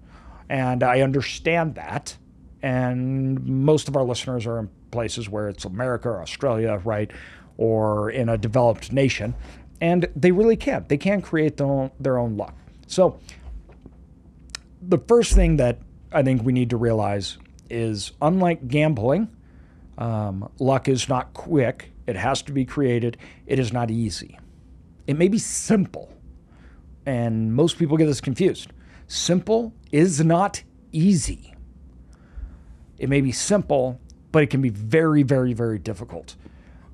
And 0.49 0.85
I 0.85 1.01
understand 1.01 1.75
that. 1.75 2.17
And 2.63 3.45
most 3.45 3.89
of 3.89 3.97
our 3.97 4.05
listeners 4.05 4.47
are 4.47 4.61
in 4.61 4.71
places 4.93 5.29
where 5.29 5.49
it's 5.49 5.65
America 5.65 6.09
or 6.09 6.23
Australia, 6.23 6.81
right? 6.85 7.11
Or 7.57 8.11
in 8.11 8.29
a 8.29 8.39
developed 8.39 8.93
nation. 8.93 9.35
And 9.81 10.09
they 10.17 10.33
really 10.33 10.57
can't. 10.57 10.89
They 10.89 10.97
can't 10.97 11.23
create 11.23 11.57
their 11.57 11.67
own, 11.67 11.91
their 12.01 12.19
own 12.19 12.37
luck. 12.37 12.55
So, 12.87 13.21
the 14.81 14.99
first 14.99 15.35
thing 15.35 15.57
that 15.57 15.79
I 16.13 16.23
think 16.23 16.43
we 16.43 16.53
need 16.53 16.71
to 16.71 16.77
realize 16.77 17.39
is 17.71 18.13
unlike 18.23 18.67
gambling, 18.69 19.29
um, 19.99 20.51
luck 20.59 20.89
is 20.89 21.09
not 21.09 21.35
quick. 21.35 21.93
It 22.07 22.17
has 22.17 22.43
to 22.43 22.53
be 22.53 22.65
created. 22.65 23.19
It 23.47 23.59
is 23.59 23.73
not 23.73 23.91
easy. 23.91 24.39
It 25.07 25.17
may 25.17 25.29
be 25.29 25.39
simple, 25.39 26.13
and 27.07 27.55
most 27.55 27.79
people 27.79 27.97
get 27.97 28.07
this 28.07 28.21
confused. 28.21 28.73
Simple 29.07 29.75
is 29.91 30.23
not 30.25 30.63
easy. 30.93 31.55
It 32.99 33.09
may 33.09 33.21
be 33.21 33.33
simple, 33.33 34.01
but 34.33 34.43
it 34.43 34.49
can 34.49 34.61
be 34.61 34.69
very, 34.69 35.23
very, 35.23 35.53
very 35.53 35.79
difficult. 35.79 36.37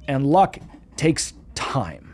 And 0.07 0.27
luck 0.27 0.59
takes 0.97 1.35
time. 1.55 2.14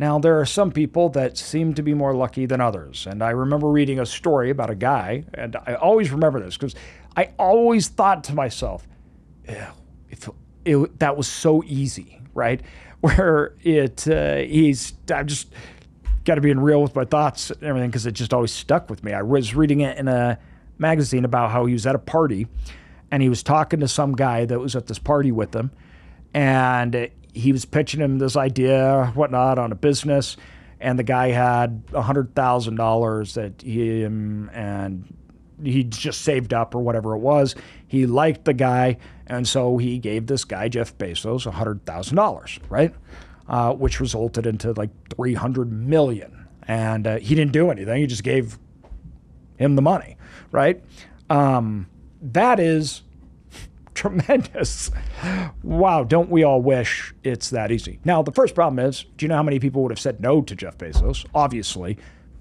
Now, 0.00 0.18
there 0.18 0.40
are 0.40 0.46
some 0.46 0.72
people 0.72 1.10
that 1.10 1.36
seem 1.36 1.74
to 1.74 1.82
be 1.82 1.92
more 1.92 2.14
lucky 2.14 2.46
than 2.46 2.58
others. 2.58 3.06
And 3.06 3.22
I 3.22 3.32
remember 3.32 3.68
reading 3.68 4.00
a 4.00 4.06
story 4.06 4.48
about 4.48 4.70
a 4.70 4.74
guy, 4.74 5.24
and 5.34 5.56
I 5.66 5.74
always 5.74 6.10
remember 6.10 6.40
this 6.40 6.56
because 6.56 6.74
I 7.18 7.34
always 7.38 7.88
thought 7.88 8.24
to 8.24 8.34
myself, 8.34 8.88
if 9.44 10.26
that 11.00 11.18
was 11.18 11.28
so 11.28 11.62
easy, 11.66 12.18
right? 12.32 12.62
Where 13.00 13.52
it, 13.62 14.08
uh, 14.08 14.36
he's, 14.36 14.94
I'm 15.12 15.26
just 15.26 15.52
got 16.24 16.36
to 16.36 16.40
be 16.40 16.54
real 16.54 16.80
with 16.80 16.94
my 16.94 17.04
thoughts 17.04 17.50
and 17.50 17.62
everything 17.62 17.90
because 17.90 18.06
it 18.06 18.12
just 18.12 18.32
always 18.32 18.52
stuck 18.52 18.88
with 18.88 19.04
me. 19.04 19.12
I 19.12 19.20
was 19.20 19.54
reading 19.54 19.80
it 19.80 19.98
in 19.98 20.08
a 20.08 20.38
magazine 20.78 21.26
about 21.26 21.50
how 21.50 21.66
he 21.66 21.74
was 21.74 21.86
at 21.86 21.94
a 21.94 21.98
party 21.98 22.46
and 23.10 23.22
he 23.22 23.28
was 23.28 23.42
talking 23.42 23.80
to 23.80 23.88
some 23.88 24.16
guy 24.16 24.46
that 24.46 24.58
was 24.58 24.74
at 24.74 24.86
this 24.86 24.98
party 24.98 25.30
with 25.30 25.54
him. 25.54 25.70
And 26.32 27.10
he 27.34 27.52
was 27.52 27.64
pitching 27.64 28.00
him 28.00 28.18
this 28.18 28.36
idea, 28.36 29.12
whatnot, 29.14 29.58
on 29.58 29.72
a 29.72 29.74
business. 29.74 30.36
And 30.80 30.98
the 30.98 31.02
guy 31.02 31.28
had 31.28 31.86
$100,000 31.88 33.34
that 33.34 33.62
him 33.62 34.50
and 34.54 35.14
he 35.62 35.84
just 35.84 36.22
saved 36.22 36.54
up 36.54 36.74
or 36.74 36.80
whatever 36.80 37.14
it 37.14 37.18
was. 37.18 37.54
He 37.86 38.06
liked 38.06 38.44
the 38.44 38.54
guy. 38.54 38.96
And 39.26 39.46
so 39.46 39.76
he 39.76 39.98
gave 39.98 40.26
this 40.26 40.44
guy, 40.44 40.68
Jeff 40.68 40.96
Bezos, 40.96 41.50
$100,000, 41.50 42.60
right? 42.68 42.94
Uh, 43.48 43.74
which 43.74 44.00
resulted 44.00 44.46
into 44.46 44.72
like 44.72 44.90
300 45.14 45.70
million. 45.70 46.48
And 46.66 47.06
uh, 47.06 47.18
he 47.18 47.34
didn't 47.34 47.52
do 47.52 47.70
anything. 47.70 48.00
He 48.00 48.06
just 48.06 48.22
gave 48.24 48.58
him 49.56 49.76
the 49.76 49.82
money, 49.82 50.16
right? 50.50 50.82
Um, 51.28 51.88
that 52.22 52.58
is 52.58 53.02
tremendous. 54.00 54.90
Wow, 55.62 56.04
don't 56.04 56.30
we 56.30 56.42
all 56.42 56.62
wish 56.62 57.14
it's 57.22 57.50
that 57.50 57.70
easy? 57.70 58.00
Now, 58.02 58.22
the 58.22 58.32
first 58.32 58.54
problem 58.54 58.78
is 58.78 59.04
do 59.18 59.24
you 59.24 59.28
know 59.28 59.36
how 59.36 59.42
many 59.42 59.58
people 59.58 59.82
would 59.82 59.92
have 59.92 60.00
said 60.00 60.20
no 60.20 60.40
to 60.40 60.54
Jeff 60.54 60.78
Bezos? 60.78 61.26
Obviously, 61.34 61.98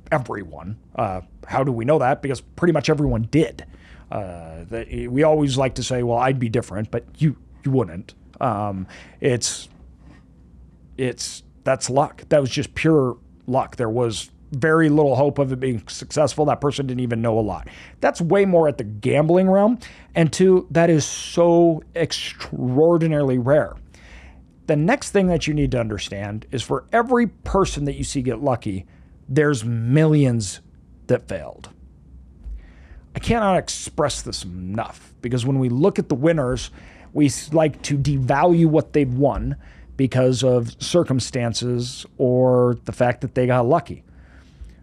everyone. 0.09 0.77
Uh, 0.95 1.21
how 1.47 1.65
do 1.65 1.73
we 1.73 1.83
know 1.83 1.99
that? 1.99 2.21
Because 2.21 2.39
pretty 2.39 2.71
much 2.71 2.89
everyone 2.89 3.23
did. 3.23 3.65
Uh, 4.09 4.63
the, 4.69 5.07
we 5.09 5.23
always 5.23 5.57
like 5.57 5.75
to 5.75 5.83
say, 5.83 6.01
well, 6.01 6.17
I'd 6.17 6.39
be 6.39 6.47
different, 6.47 6.91
but 6.91 7.03
you, 7.17 7.35
you 7.65 7.71
wouldn't. 7.71 8.13
Um, 8.39 8.87
it's, 9.19 9.67
it's, 10.97 11.43
that's 11.65 11.89
luck. 11.89 12.23
That 12.29 12.39
was 12.39 12.49
just 12.49 12.73
pure 12.73 13.17
luck. 13.47 13.75
There 13.75 13.89
was 13.89 14.31
very 14.51 14.89
little 14.89 15.15
hope 15.15 15.37
of 15.37 15.51
it 15.51 15.59
being 15.59 15.87
successful. 15.87 16.45
That 16.45 16.61
person 16.61 16.87
didn't 16.87 17.01
even 17.01 17.21
know 17.21 17.37
a 17.37 17.41
lot. 17.41 17.67
That's 18.01 18.19
way 18.21 18.45
more 18.45 18.67
at 18.67 18.77
the 18.77 18.83
gambling 18.83 19.49
realm. 19.49 19.79
And 20.15 20.31
two, 20.33 20.67
that 20.71 20.89
is 20.89 21.05
so 21.05 21.83
extraordinarily 21.95 23.37
rare. 23.37 23.75
The 24.67 24.75
next 24.75 25.11
thing 25.11 25.27
that 25.27 25.47
you 25.47 25.53
need 25.53 25.71
to 25.71 25.79
understand 25.79 26.45
is 26.51 26.63
for 26.63 26.85
every 26.91 27.27
person 27.27 27.85
that 27.85 27.95
you 27.95 28.03
see 28.03 28.21
get 28.21 28.41
lucky, 28.41 28.85
there's 29.27 29.63
millions 29.63 30.61
that 31.07 31.27
failed. 31.27 31.69
I 33.15 33.19
cannot 33.19 33.57
express 33.57 34.21
this 34.21 34.43
enough 34.43 35.13
because 35.21 35.45
when 35.45 35.59
we 35.59 35.69
look 35.69 35.97
at 35.97 36.09
the 36.09 36.15
winners, 36.15 36.69
we 37.13 37.31
like 37.51 37.81
to 37.83 37.97
devalue 37.97 38.67
what 38.67 38.93
they've 38.93 39.11
won 39.11 39.55
because 39.97 40.43
of 40.43 40.81
circumstances 40.81 42.05
or 42.17 42.77
the 42.85 42.91
fact 42.91 43.21
that 43.21 43.35
they 43.35 43.47
got 43.47 43.65
lucky 43.65 44.03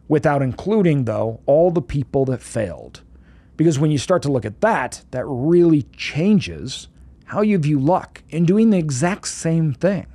without 0.08 0.42
including, 0.42 1.04
though, 1.04 1.40
all 1.46 1.70
the 1.70 1.82
people 1.82 2.24
that 2.26 2.42
failed. 2.42 3.02
Because 3.56 3.78
when 3.78 3.90
you 3.90 3.98
start 3.98 4.22
to 4.22 4.30
look 4.30 4.44
at 4.44 4.60
that, 4.60 5.04
that 5.10 5.24
really 5.26 5.82
changes 5.96 6.88
how 7.26 7.40
you 7.40 7.58
view 7.58 7.78
luck 7.78 8.22
in 8.28 8.44
doing 8.44 8.70
the 8.70 8.78
exact 8.78 9.28
same 9.28 9.72
thing. 9.72 10.06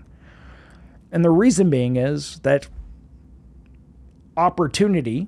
And 1.11 1.25
the 1.25 1.29
reason 1.29 1.69
being 1.69 1.97
is 1.97 2.39
that 2.39 2.67
opportunity, 4.37 5.27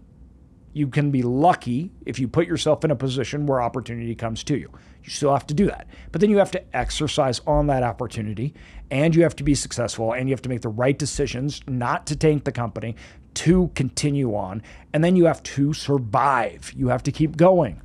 you 0.72 0.88
can 0.88 1.12
be 1.12 1.22
lucky 1.22 1.91
if 2.05 2.20
you 2.20 2.27
put 2.27 2.48
yourself 2.48 2.86
in 2.86 2.91
a 2.91 2.96
position 2.96 3.46
where 3.46 3.62
opportunity 3.62 4.15
comes 4.15 4.43
to 4.46 4.58
you. 4.58 4.70
You 5.03 5.10
still 5.10 5.34
have 5.34 5.46
to 5.48 5.53
do 5.53 5.65
that. 5.65 5.88
But 6.12 6.22
then 6.22 6.29
you 6.29 6.38
have 6.38 6.51
to 6.51 6.75
exercise 6.75 7.41
on 7.46 7.67
that 7.67 7.84
opportunity 7.84 8.53
and 8.89 9.13
you 9.13 9.24
have 9.24 9.36
to 9.36 9.43
be 9.43 9.53
successful 9.53 10.13
and 10.13 10.29
you 10.29 10.34
have 10.34 10.41
to 10.43 10.50
make 10.50 10.62
the 10.62 10.70
right 10.70 10.98
decisions 10.98 11.62
not 11.67 12.08
to 12.08 12.15
tank 12.15 12.46
the 12.46 12.53
company, 12.53 12.96
to 13.35 13.71
continue 13.75 14.35
on. 14.35 14.61
And 14.93 15.03
then 15.03 15.15
you 15.15 15.25
have 15.25 15.43
to 15.43 15.73
survive. 15.73 16.71
You 16.75 16.89
have 16.89 17.03
to 17.03 17.11
keep 17.11 17.37
going. 17.37 17.81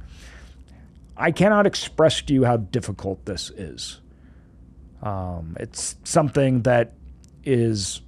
I 1.17 1.33
cannot 1.33 1.67
express 1.67 2.23
to 2.23 2.35
you 2.35 2.45
how 2.45 2.59
difficult 2.59 3.25
this 3.25 3.51
is. 3.51 4.01
Um, 5.03 5.57
it's 5.59 5.97
something 6.05 6.63
that 6.63 6.95
is 7.45 8.03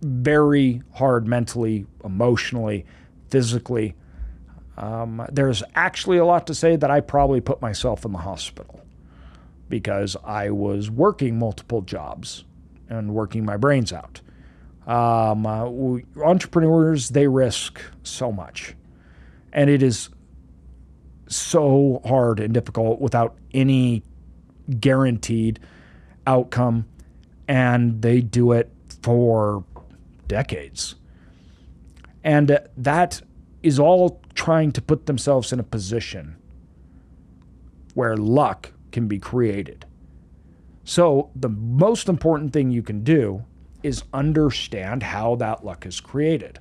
very 0.00 0.82
hard 0.94 1.26
mentally, 1.26 1.86
emotionally, 2.04 2.86
physically. 3.28 3.94
Um, 4.76 5.26
there's 5.30 5.62
actually 5.74 6.18
a 6.18 6.24
lot 6.24 6.46
to 6.46 6.54
say 6.54 6.76
that 6.76 6.90
I 6.90 7.00
probably 7.00 7.40
put 7.40 7.60
myself 7.60 8.04
in 8.04 8.12
the 8.12 8.18
hospital 8.18 8.80
because 9.68 10.16
I 10.24 10.50
was 10.50 10.90
working 10.90 11.38
multiple 11.38 11.82
jobs 11.82 12.44
and 12.88 13.12
working 13.14 13.44
my 13.44 13.56
brains 13.56 13.92
out. 13.92 14.20
Um, 14.88 15.46
uh, 15.46 15.68
entrepreneurs, 16.24 17.10
they 17.10 17.28
risk 17.28 17.78
so 18.02 18.32
much. 18.32 18.74
And 19.52 19.68
it 19.68 19.82
is 19.82 20.08
so 21.28 22.00
hard 22.06 22.40
and 22.40 22.54
difficult 22.54 22.98
without 22.98 23.36
any 23.52 24.02
guaranteed 24.80 25.60
outcome. 26.26 26.86
And 27.46 28.00
they 28.00 28.22
do 28.22 28.52
it 28.52 28.72
for 29.02 29.62
decades. 30.26 30.94
And 32.24 32.58
that 32.76 33.20
is 33.62 33.78
all 33.78 34.22
trying 34.34 34.72
to 34.72 34.80
put 34.80 35.04
themselves 35.04 35.52
in 35.52 35.60
a 35.60 35.64
position 35.64 36.36
where 37.92 38.16
luck 38.16 38.72
can 38.90 39.06
be 39.06 39.18
created. 39.18 39.84
So, 40.84 41.30
the 41.36 41.50
most 41.50 42.08
important 42.08 42.54
thing 42.54 42.70
you 42.70 42.82
can 42.82 43.04
do 43.04 43.44
is 43.88 44.04
understand 44.12 45.02
how 45.02 45.34
that 45.36 45.64
luck 45.64 45.86
is 45.86 46.00
created. 46.00 46.60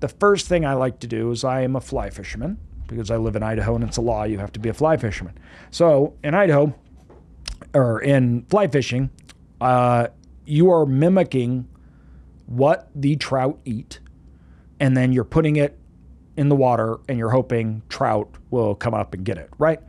The 0.00 0.08
first 0.08 0.48
thing 0.48 0.64
I 0.64 0.74
like 0.74 1.00
to 1.00 1.06
do 1.06 1.30
is 1.30 1.44
I 1.44 1.60
am 1.60 1.76
a 1.76 1.80
fly 1.80 2.08
fisherman 2.08 2.58
because 2.86 3.10
I 3.10 3.16
live 3.16 3.36
in 3.36 3.42
Idaho 3.42 3.74
and 3.74 3.84
it's 3.84 3.96
a 3.96 4.00
law 4.00 4.24
you 4.24 4.38
have 4.38 4.52
to 4.52 4.60
be 4.60 4.68
a 4.68 4.74
fly 4.74 4.96
fisherman. 4.96 5.38
So 5.70 6.14
in 6.24 6.34
Idaho, 6.34 6.74
or 7.74 8.00
in 8.00 8.44
fly 8.46 8.66
fishing, 8.68 9.10
uh, 9.60 10.08
you 10.44 10.70
are 10.70 10.86
mimicking 10.86 11.68
what 12.46 12.90
the 12.94 13.16
trout 13.16 13.58
eat, 13.64 14.00
and 14.80 14.96
then 14.96 15.12
you're 15.12 15.24
putting 15.24 15.56
it 15.56 15.78
in 16.36 16.48
the 16.48 16.56
water 16.56 16.98
and 17.08 17.18
you're 17.18 17.30
hoping 17.30 17.82
trout 17.88 18.28
will 18.50 18.74
come 18.74 18.94
up 18.94 19.14
and 19.14 19.24
get 19.24 19.38
it, 19.38 19.50
right? 19.58 19.80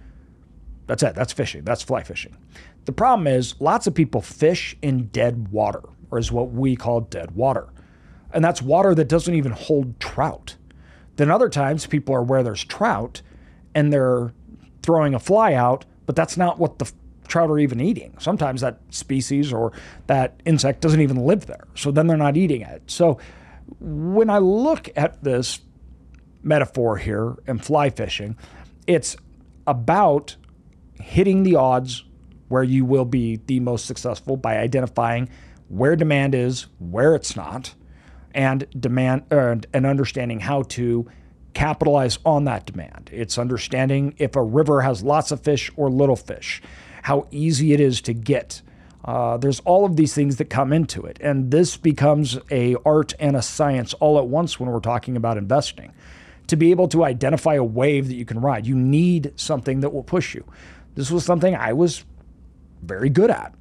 That's 0.88 1.04
it. 1.04 1.16
That's 1.16 1.34
fishing. 1.34 1.64
That's 1.64 1.82
fly 1.82 2.04
fishing. 2.04 2.36
The 2.86 2.92
problem 2.92 3.28
is 3.28 3.56
lots 3.60 3.88
of 3.88 3.94
people 3.94 4.22
fish 4.22 4.76
in 4.82 5.08
dead 5.08 5.50
water 5.50 5.82
or 6.14 6.20
is 6.20 6.32
what 6.32 6.52
we 6.52 6.76
call 6.76 7.02
dead 7.02 7.32
water. 7.32 7.68
And 8.32 8.44
that's 8.44 8.62
water 8.62 8.94
that 8.96 9.08
doesn't 9.08 9.34
even 9.34 9.52
hold 9.52 10.00
trout. 10.00 10.56
Then 11.16 11.32
other 11.32 11.50
times 11.50 11.88
people 11.88 12.14
are 12.14 12.24
where 12.24 12.44
there's 12.44 12.64
trout 12.64 13.22
and 13.74 13.92
they're 13.92 14.32
throwing 14.84 15.16
a 15.16 15.20
fly 15.20 15.54
out, 15.54 15.86
but 16.06 16.16
that's 16.16 16.38
not 16.38 16.60
what 16.60 16.78
the 16.78 16.92
trout 17.28 17.50
are 17.50 17.58
even 17.58 17.82
eating. 17.82 18.16
Sometimes 18.20 18.62
that 18.62 18.80
species 18.92 19.52
or 19.52 19.72
that 20.06 20.40
insect 20.46 20.82
doesn't 20.82 21.02
even 21.02 21.18
live 21.18 21.48
there. 21.48 21.66
So 21.74 21.90
then 21.92 22.06
they're 22.06 22.18
not 22.18 22.38
eating 22.38 22.62
it. 22.62 22.84
So 22.86 23.18
when 23.80 24.30
I 24.30 24.38
look 24.38 24.90
at 24.96 25.24
this 25.24 25.62
metaphor 26.44 26.98
here 26.98 27.36
and 27.48 27.64
fly 27.64 27.90
fishing, 27.90 28.38
it's 28.86 29.16
about 29.66 30.36
hitting 30.94 31.42
the 31.42 31.56
odds 31.56 32.04
where 32.50 32.64
you 32.64 32.86
will 32.86 33.06
be 33.06 33.38
the 33.48 33.60
most 33.60 33.86
successful 33.86 34.38
by 34.38 34.58
identifying 34.58 35.28
where 35.74 35.96
demand 35.96 36.36
is, 36.36 36.68
where 36.78 37.16
it's 37.16 37.36
not, 37.36 37.74
and 38.36 38.68
demand 38.80 39.24
uh, 39.32 39.56
and 39.74 39.86
understanding 39.86 40.40
how 40.40 40.62
to 40.64 41.10
capitalize 41.54 42.20
on 42.26 42.46
that 42.46 42.66
demand. 42.66 43.10
It's 43.12 43.38
understanding 43.38 44.14
if 44.18 44.36
a 44.36 44.44
river 44.44 44.82
has 44.82 45.04
lots 45.04 45.32
of 45.32 45.42
fish 45.42 45.72
or 45.76 45.90
little 45.90 46.16
fish, 46.16 46.62
how 47.04 47.28
easy 47.32 47.74
it 47.74 47.80
is 47.80 48.02
to 48.02 48.14
get. 48.14 48.62
Uh, 49.04 49.38
there's 49.38 49.60
all 49.62 49.84
of 49.84 49.96
these 49.96 50.14
things 50.14 50.38
that 50.38 50.46
come 50.46 50.72
into 50.72 51.06
it, 51.06 51.18
and 51.22 51.50
this 51.50 51.76
becomes 51.76 52.38
a 52.52 52.76
art 52.86 53.14
and 53.20 53.36
a 53.36 53.42
science 53.42 53.94
all 53.96 54.20
at 54.20 54.28
once 54.28 54.60
when 54.60 54.70
we're 54.70 54.80
talking 54.80 55.18
about 55.18 55.38
investing. 55.38 55.92
To 56.48 56.56
be 56.56 56.72
able 56.72 56.88
to 56.90 57.04
identify 57.04 57.56
a 57.56 57.64
wave 57.64 58.10
that 58.10 58.16
you 58.16 58.26
can 58.26 58.40
ride, 58.40 58.68
you 58.68 58.76
need 58.76 59.34
something 59.38 59.80
that 59.80 59.92
will 59.92 60.04
push 60.04 60.36
you. 60.36 60.46
This 60.94 61.10
was 61.10 61.26
something 61.26 61.56
I 61.56 61.74
was 61.74 62.06
very 62.84 63.10
good 63.10 63.32
at. 63.32 63.56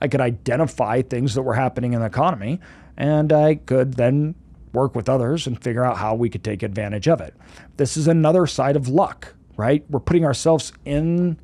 I 0.00 0.08
could 0.08 0.20
identify 0.20 1.02
things 1.02 1.34
that 1.34 1.42
were 1.42 1.54
happening 1.54 1.92
in 1.92 2.00
the 2.00 2.06
economy, 2.06 2.60
and 2.96 3.32
I 3.32 3.56
could 3.56 3.94
then 3.94 4.34
work 4.72 4.94
with 4.94 5.08
others 5.08 5.46
and 5.46 5.60
figure 5.62 5.84
out 5.84 5.96
how 5.96 6.14
we 6.14 6.28
could 6.28 6.44
take 6.44 6.62
advantage 6.62 7.08
of 7.08 7.20
it. 7.20 7.34
This 7.76 7.96
is 7.96 8.06
another 8.06 8.46
side 8.46 8.76
of 8.76 8.88
luck, 8.88 9.34
right? 9.56 9.84
We're 9.88 10.00
putting 10.00 10.24
ourselves 10.24 10.72
in 10.84 11.38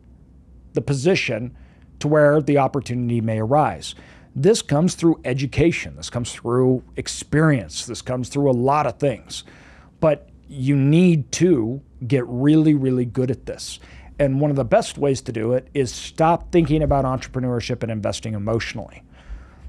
the 0.75 0.81
position 0.81 1.57
to 2.01 2.09
where 2.09 2.41
the 2.41 2.59
opportunity 2.59 3.21
may 3.21 3.39
arise. 3.41 3.95
This 4.37 4.63
comes 4.63 4.95
through 4.95 5.21
education, 5.25 5.97
this 5.97 6.11
comes 6.11 6.33
through 6.33 6.83
experience, 6.97 7.87
this 7.87 8.03
comes 8.03 8.29
through 8.29 8.51
a 8.51 8.53
lot 8.53 8.87
of 8.87 8.99
things. 8.99 9.45
But 10.01 10.29
you 10.49 10.77
need 10.77 11.31
to 11.33 11.81
get 12.07 12.27
really, 12.27 12.75
really 12.75 13.05
good 13.05 13.31
at 13.31 13.47
this. 13.47 13.79
And 14.19 14.41
one 14.41 14.51
of 14.51 14.57
the 14.57 14.65
best 14.65 14.97
ways 14.97 15.21
to 15.23 15.33
do 15.33 15.53
it 15.53 15.69
is 15.75 15.93
stop 15.93 16.53
thinking 16.53 16.83
about 16.83 17.05
entrepreneurship 17.05 17.83
and 17.83 17.91
investing 17.91 18.35
emotionally. 18.35 19.03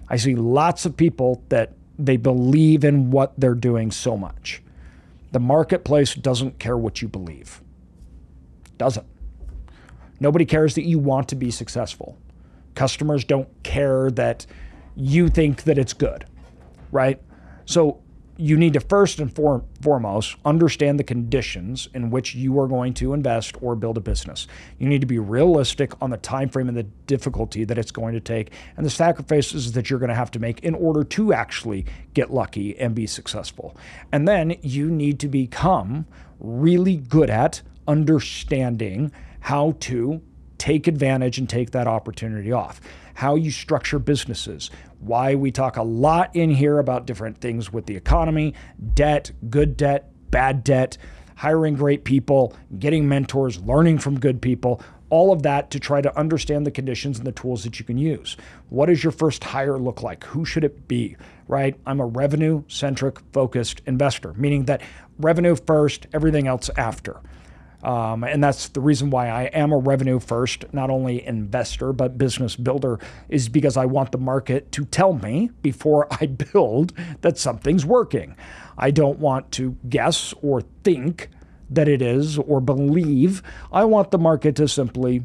I 0.07 0.17
see 0.17 0.35
lots 0.35 0.85
of 0.85 0.95
people 0.95 1.43
that 1.49 1.73
they 1.97 2.17
believe 2.17 2.83
in 2.83 3.09
what 3.09 3.33
they're 3.39 3.55
doing 3.55 3.89
so 3.91 4.15
much. 4.15 4.61
The 5.31 5.39
marketplace 5.39 6.13
doesn't 6.13 6.59
care 6.59 6.77
what 6.77 7.01
you 7.01 7.07
believe. 7.07 7.61
Doesn't. 8.77 9.07
Nobody 10.19 10.45
cares 10.45 10.75
that 10.75 10.85
you 10.85 10.99
want 10.99 11.27
to 11.29 11.35
be 11.35 11.51
successful. 11.51 12.17
Customers 12.75 13.25
don't 13.25 13.49
care 13.63 14.11
that 14.11 14.45
you 14.95 15.27
think 15.29 15.63
that 15.63 15.77
it's 15.77 15.93
good, 15.93 16.25
right? 16.91 17.21
So 17.65 18.01
you 18.37 18.57
need 18.57 18.73
to 18.73 18.79
first 18.79 19.19
and 19.19 19.33
for, 19.33 19.63
foremost 19.81 20.35
understand 20.43 20.99
the 20.99 21.03
conditions 21.03 21.87
in 21.93 22.09
which 22.09 22.35
you 22.35 22.59
are 22.59 22.67
going 22.67 22.93
to 22.95 23.13
invest 23.13 23.55
or 23.61 23.75
build 23.75 23.97
a 23.97 24.01
business. 24.01 24.47
You 24.77 24.89
need 24.89 25.01
to 25.01 25.07
be 25.07 25.19
realistic 25.19 25.93
on 26.01 26.09
the 26.09 26.17
time 26.17 26.49
frame 26.49 26.67
and 26.67 26.77
the 26.77 26.83
difficulty 26.83 27.63
that 27.63 27.77
it's 27.77 27.91
going 27.91 28.13
to 28.13 28.19
take 28.19 28.51
and 28.75 28.85
the 28.85 28.89
sacrifices 28.89 29.71
that 29.71 29.89
you're 29.89 29.99
going 29.99 30.09
to 30.09 30.15
have 30.15 30.31
to 30.31 30.39
make 30.39 30.59
in 30.61 30.75
order 30.75 31.03
to 31.03 31.33
actually 31.33 31.85
get 32.13 32.31
lucky 32.31 32.77
and 32.77 32.93
be 32.93 33.07
successful. 33.07 33.75
And 34.11 34.27
then 34.27 34.55
you 34.61 34.89
need 34.89 35.19
to 35.19 35.27
become 35.27 36.05
really 36.39 36.97
good 36.97 37.29
at 37.29 37.61
understanding 37.87 39.11
how 39.39 39.75
to 39.79 40.21
take 40.57 40.87
advantage 40.87 41.37
and 41.37 41.49
take 41.49 41.71
that 41.71 41.87
opportunity 41.87 42.51
off 42.51 42.81
how 43.15 43.35
you 43.35 43.49
structure 43.49 43.97
businesses, 43.97 44.69
why 44.99 45.35
we 45.35 45.51
talk 45.51 45.77
a 45.77 45.83
lot 45.83 46.35
in 46.35 46.49
here 46.49 46.79
about 46.79 47.07
different 47.07 47.39
things 47.39 47.73
with 47.73 47.85
the 47.85 47.95
economy, 47.95 48.53
debt, 48.93 49.31
good 49.49 49.75
debt, 49.75 50.11
bad 50.29 50.63
debt, 50.63 50.97
hiring 51.35 51.75
great 51.75 52.03
people, 52.03 52.55
getting 52.77 53.07
mentors, 53.07 53.59
learning 53.59 53.97
from 53.97 54.19
good 54.19 54.41
people, 54.41 54.81
all 55.09 55.31
of 55.31 55.43
that 55.43 55.69
to 55.71 55.79
try 55.79 56.01
to 56.01 56.17
understand 56.17 56.65
the 56.65 56.71
conditions 56.71 57.17
and 57.17 57.27
the 57.27 57.31
tools 57.31 57.63
that 57.63 57.79
you 57.79 57.85
can 57.85 57.97
use. 57.97 58.35
What 58.69 58.87
does 58.87 59.03
your 59.03 59.11
first 59.11 59.43
hire 59.43 59.77
look 59.77 60.01
like? 60.01 60.23
Who 60.25 60.45
should 60.45 60.63
it 60.63 60.87
be? 60.87 61.15
Right? 61.47 61.79
I'm 61.85 61.99
a 61.99 62.05
revenue 62.05 62.63
centric 62.67 63.19
focused 63.31 63.81
investor, 63.85 64.33
meaning 64.33 64.65
that 64.65 64.81
revenue 65.19 65.55
first, 65.55 66.07
everything 66.13 66.47
else 66.47 66.69
after. 66.75 67.21
Um, 67.85 68.23
and 68.23 68.43
that's 68.43 68.69
the 68.69 68.81
reason 68.81 69.11
why 69.11 69.29
I 69.29 69.43
am 69.43 69.71
a 69.71 69.77
revenue 69.77 70.19
first, 70.19 70.65
not 70.73 70.89
only 70.89 71.23
investor, 71.23 71.93
but 71.93 72.17
business 72.17 72.55
builder, 72.55 72.99
is 73.29 73.47
because 73.47 73.77
I 73.77 73.85
want 73.85 74.11
the 74.11 74.17
market 74.17 74.71
to 74.71 74.85
tell 74.85 75.13
me 75.13 75.51
before 75.61 76.07
I 76.19 76.25
build 76.25 76.93
that 77.21 77.37
something's 77.37 77.85
working. 77.85 78.35
I 78.75 78.89
don't 78.89 79.19
want 79.19 79.51
to 79.53 79.77
guess 79.87 80.33
or 80.41 80.61
think 80.83 81.29
that 81.69 81.87
it 81.87 82.01
is 82.01 82.39
or 82.39 82.59
believe. 82.59 83.43
I 83.71 83.85
want 83.85 84.09
the 84.09 84.17
market 84.17 84.55
to 84.55 84.67
simply 84.67 85.23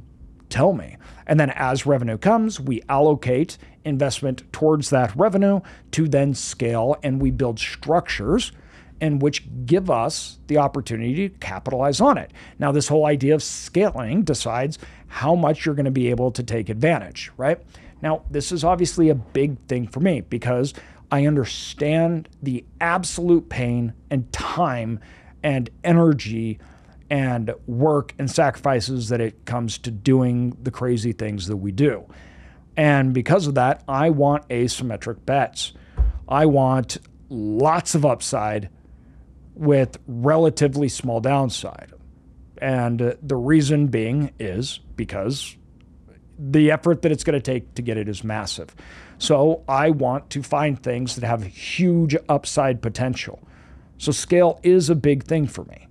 tell 0.51 0.75
me. 0.75 0.99
And 1.27 1.41
then 1.41 1.51
as 1.51 1.87
revenue 1.87 2.19
comes, 2.19 2.61
we 2.61 2.83
allocate 2.91 3.57
investment 3.87 4.53
towards 4.53 4.91
that 4.91 5.17
revenue 5.17 5.61
to 5.93 6.09
then 6.09 6.35
scale 6.35 6.97
and 7.03 7.23
we 7.23 7.31
build 7.31 7.59
structures 7.59 8.53
and 9.01 9.23
which 9.23 9.45
give 9.67 9.91
us 9.91 10.39
the 10.47 10.59
opportunity 10.59 11.29
to 11.29 11.39
capitalize 11.39 12.01
on 12.01 12.19
it. 12.19 12.33
Now, 12.59 12.73
this 12.73 12.89
whole 12.89 13.07
idea 13.07 13.35
of 13.35 13.43
scaling 13.43 14.23
decides 14.23 14.79
how 15.09 15.35
much 15.35 15.65
you're 15.65 15.75
going 15.75 15.85
to 15.87 15.91
be 15.91 16.11
able 16.11 16.31
to 16.33 16.43
take 16.43 16.69
advantage, 16.69 17.31
right? 17.37 17.59
Now, 18.03 18.23
this 18.31 18.53
is 18.53 18.65
obviously 18.65 19.09
a 19.09 19.15
big 19.15 19.59
thing 19.67 19.87
for 19.87 20.01
me 20.01 20.21
because 20.23 20.75
I 21.11 21.27
understand 21.27 22.29
the 22.43 22.65
absolute 22.81 23.49
pain 23.49 23.95
and 24.11 24.33
time 24.33 25.01
and 25.43 25.71
energy 25.83 26.59
and 27.11 27.53
work 27.67 28.15
and 28.19 28.31
sacrifices 28.31 29.09
that 29.09 29.21
it 29.21 29.45
comes 29.45 29.79
to 29.79 29.91
doing 29.91 30.57
the 30.63 30.71
crazy 30.71 31.13
things 31.13 31.49
that 31.49 31.57
we 31.57 31.73
do. 31.73 32.07
And 32.77 33.13
because 33.13 33.47
of 33.47 33.57
that, 33.57 33.83
I 33.89 34.11
want 34.11 34.49
asymmetric 34.49 35.27
bets. 35.27 35.73
I 36.29 36.47
want 36.47 36.99
lots 37.29 37.95
of 37.95 38.07
upside 38.07 38.71
with 39.55 39.99
relatively 40.07 40.89
small 40.89 41.21
downside. 41.21 41.93
And 42.59 43.01
uh, 43.01 43.15
the 43.23 43.37
reason 43.37 43.89
being 43.89 44.33
is 44.39 44.81
because 44.97 45.57
the 46.39 46.71
effort 46.71 47.03
that 47.03 47.13
it's 47.13 47.25
going 47.25 47.39
to 47.39 47.41
take 47.41 47.75
to 47.75 47.83
get 47.83 47.97
it 47.97 48.09
is 48.09 48.25
massive. 48.25 48.75
So 49.19 49.63
I 49.69 49.91
want 49.91 50.31
to 50.31 50.43
find 50.43 50.83
things 50.83 51.17
that 51.17 51.27
have 51.27 51.43
huge 51.43 52.17
upside 52.29 52.81
potential. 52.81 53.41
So 53.99 54.13
scale 54.13 54.59
is 54.63 54.89
a 54.89 54.95
big 54.95 55.25
thing 55.25 55.47
for 55.47 55.65
me. 55.67 55.89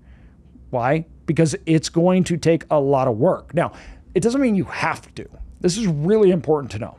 Why? 0.71 1.05
Because 1.27 1.55
it's 1.67 1.89
going 1.89 2.23
to 2.25 2.37
take 2.37 2.63
a 2.71 2.79
lot 2.79 3.07
of 3.07 3.17
work. 3.17 3.53
Now, 3.53 3.71
it 4.15 4.21
doesn't 4.21 4.41
mean 4.41 4.55
you 4.55 4.65
have 4.65 5.13
to. 5.15 5.27
This 5.61 5.77
is 5.77 5.85
really 5.85 6.31
important 6.31 6.71
to 6.71 6.79
know. 6.79 6.97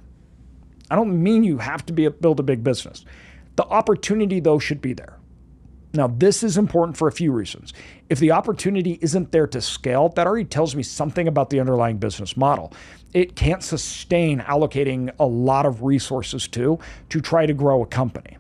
I 0.90 0.96
don't 0.96 1.22
mean 1.22 1.42
you 1.42 1.58
have 1.58 1.84
to 1.86 1.92
be 1.92 2.04
a, 2.04 2.10
build 2.10 2.38
a 2.40 2.44
big 2.44 2.62
business. 2.62 3.04
The 3.56 3.64
opportunity 3.64 4.40
though 4.40 4.58
should 4.58 4.80
be 4.80 4.92
there. 4.92 5.19
Now, 5.92 6.07
this 6.07 6.42
is 6.44 6.57
important 6.57 6.96
for 6.96 7.09
a 7.09 7.12
few 7.12 7.33
reasons. 7.33 7.72
If 8.09 8.20
the 8.20 8.31
opportunity 8.31 8.98
isn't 9.03 9.33
there 9.33 9.48
to 9.48 9.61
scale, 9.61 10.09
that 10.11 10.26
already 10.26 10.44
tells 10.44 10.76
me 10.76 10.85
something 10.85 11.26
about 11.26 11.50
the 11.50 11.59
underlying 11.59 11.98
business 11.98 12.37
model. 12.37 12.72
It 13.12 13.35
can't 13.35 13.62
sustain 13.62 14.40
allocating 14.40 15.12
a 15.18 15.26
lot 15.26 15.66
of 15.66 15.83
resources 15.83 16.46
to 16.48 16.79
to 17.09 17.20
try 17.20 17.46
to 17.46 17.55
grow 17.55 17.83
a 17.83 17.87
company. 17.87 18.38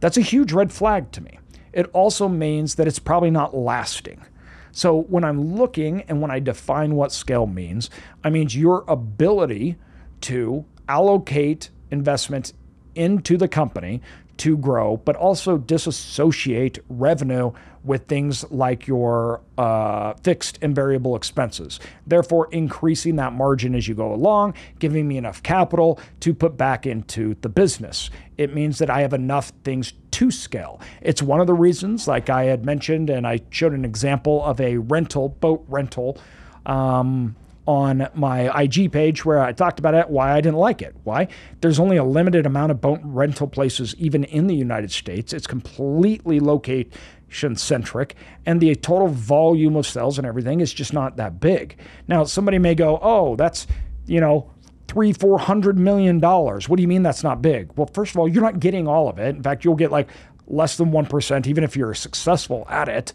That's 0.00 0.16
a 0.16 0.22
huge 0.22 0.52
red 0.52 0.72
flag 0.72 1.12
to 1.12 1.20
me. 1.20 1.38
It 1.72 1.90
also 1.92 2.28
means 2.28 2.74
that 2.74 2.88
it's 2.88 2.98
probably 2.98 3.30
not 3.30 3.54
lasting. 3.56 4.24
So 4.72 5.02
when 5.02 5.22
I'm 5.22 5.54
looking 5.54 6.02
and 6.02 6.20
when 6.20 6.32
I 6.32 6.40
define 6.40 6.96
what 6.96 7.12
scale 7.12 7.46
means, 7.46 7.88
I 8.24 8.30
means 8.30 8.56
your 8.56 8.84
ability 8.88 9.76
to 10.22 10.64
allocate 10.88 11.70
investment 11.92 12.52
into 12.96 13.36
the 13.36 13.48
company 13.48 14.00
to 14.38 14.56
grow, 14.56 14.96
but 14.98 15.16
also 15.16 15.58
disassociate 15.58 16.78
revenue 16.88 17.52
with 17.84 18.06
things 18.06 18.50
like 18.50 18.86
your 18.86 19.42
uh, 19.58 20.14
fixed 20.22 20.58
and 20.62 20.74
variable 20.74 21.14
expenses. 21.16 21.78
Therefore, 22.06 22.48
increasing 22.50 23.16
that 23.16 23.34
margin 23.34 23.74
as 23.74 23.86
you 23.86 23.94
go 23.94 24.12
along, 24.12 24.54
giving 24.78 25.06
me 25.06 25.18
enough 25.18 25.42
capital 25.42 26.00
to 26.20 26.34
put 26.34 26.56
back 26.56 26.86
into 26.86 27.36
the 27.42 27.48
business. 27.48 28.10
It 28.38 28.54
means 28.54 28.78
that 28.78 28.88
I 28.88 29.02
have 29.02 29.12
enough 29.12 29.52
things 29.64 29.92
to 30.12 30.30
scale. 30.30 30.80
It's 31.02 31.22
one 31.22 31.40
of 31.40 31.46
the 31.46 31.54
reasons, 31.54 32.08
like 32.08 32.30
I 32.30 32.44
had 32.44 32.64
mentioned, 32.64 33.10
and 33.10 33.26
I 33.26 33.40
showed 33.50 33.72
an 33.72 33.84
example 33.84 34.42
of 34.44 34.60
a 34.60 34.78
rental, 34.78 35.28
boat 35.28 35.64
rental. 35.68 36.18
Um, 36.64 37.36
on 37.66 38.08
my 38.14 38.62
IG 38.62 38.92
page 38.92 39.24
where 39.24 39.40
I 39.40 39.52
talked 39.52 39.78
about 39.78 39.94
it, 39.94 40.10
why 40.10 40.32
I 40.32 40.40
didn't 40.40 40.58
like 40.58 40.82
it. 40.82 40.94
Why? 41.04 41.28
There's 41.60 41.80
only 41.80 41.96
a 41.96 42.04
limited 42.04 42.46
amount 42.46 42.72
of 42.72 42.80
boat 42.80 43.00
rental 43.02 43.46
places 43.46 43.94
even 43.98 44.24
in 44.24 44.46
the 44.46 44.54
United 44.54 44.92
States. 44.92 45.32
It's 45.32 45.46
completely 45.46 46.40
location 46.40 47.56
centric, 47.56 48.14
and 48.46 48.60
the 48.60 48.74
total 48.74 49.08
volume 49.08 49.76
of 49.76 49.86
sales 49.86 50.18
and 50.18 50.26
everything 50.26 50.60
is 50.60 50.72
just 50.72 50.92
not 50.92 51.16
that 51.16 51.40
big. 51.40 51.78
Now, 52.06 52.24
somebody 52.24 52.58
may 52.58 52.74
go, 52.74 52.98
oh, 53.02 53.36
that's, 53.36 53.66
you 54.06 54.20
know, 54.20 54.50
three, 54.86 55.12
four 55.12 55.38
hundred 55.38 55.78
million 55.78 56.20
dollars. 56.20 56.68
What 56.68 56.76
do 56.76 56.82
you 56.82 56.88
mean 56.88 57.02
that's 57.02 57.24
not 57.24 57.42
big? 57.42 57.70
Well, 57.76 57.90
first 57.92 58.14
of 58.14 58.18
all, 58.18 58.28
you're 58.28 58.42
not 58.42 58.60
getting 58.60 58.86
all 58.86 59.08
of 59.08 59.18
it. 59.18 59.34
In 59.34 59.42
fact, 59.42 59.64
you'll 59.64 59.74
get 59.74 59.90
like 59.90 60.08
less 60.46 60.76
than 60.76 60.90
1%, 60.90 61.46
even 61.46 61.64
if 61.64 61.76
you're 61.76 61.94
successful 61.94 62.66
at 62.68 62.88
it. 62.88 63.12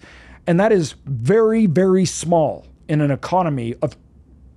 And 0.47 0.59
that 0.59 0.71
is 0.71 0.95
very, 1.05 1.67
very 1.67 2.05
small 2.05 2.65
in 2.88 3.01
an 3.01 3.12
economy 3.12 3.75
of 3.81 3.95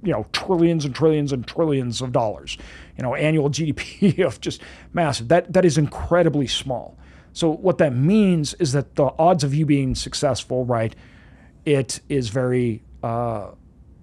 you 0.03 0.13
know, 0.13 0.27
trillions 0.33 0.85
and 0.85 0.95
trillions 0.95 1.33
and 1.33 1.47
trillions 1.47 2.03
of 2.03 2.13
dollars, 2.13 2.59
you 2.97 3.03
know, 3.03 3.15
annual 3.15 3.51
GDP 3.51 4.25
of 4.27 4.41
just 4.41 4.61
massive. 4.93 5.29
That 5.29 5.53
that 5.53 5.65
is 5.65 5.79
incredibly 5.79 6.47
small. 6.47 6.99
So 7.33 7.51
what 7.51 7.79
that 7.79 7.95
means 7.95 8.55
is 8.55 8.73
that 8.73 8.97
the 8.97 9.11
odds 9.19 9.43
of 9.43 9.55
you 9.55 9.65
being 9.65 9.95
successful, 9.95 10.65
right, 10.67 10.95
it 11.65 12.01
is 12.09 12.29
very 12.29 12.83
uh, 13.03 13.53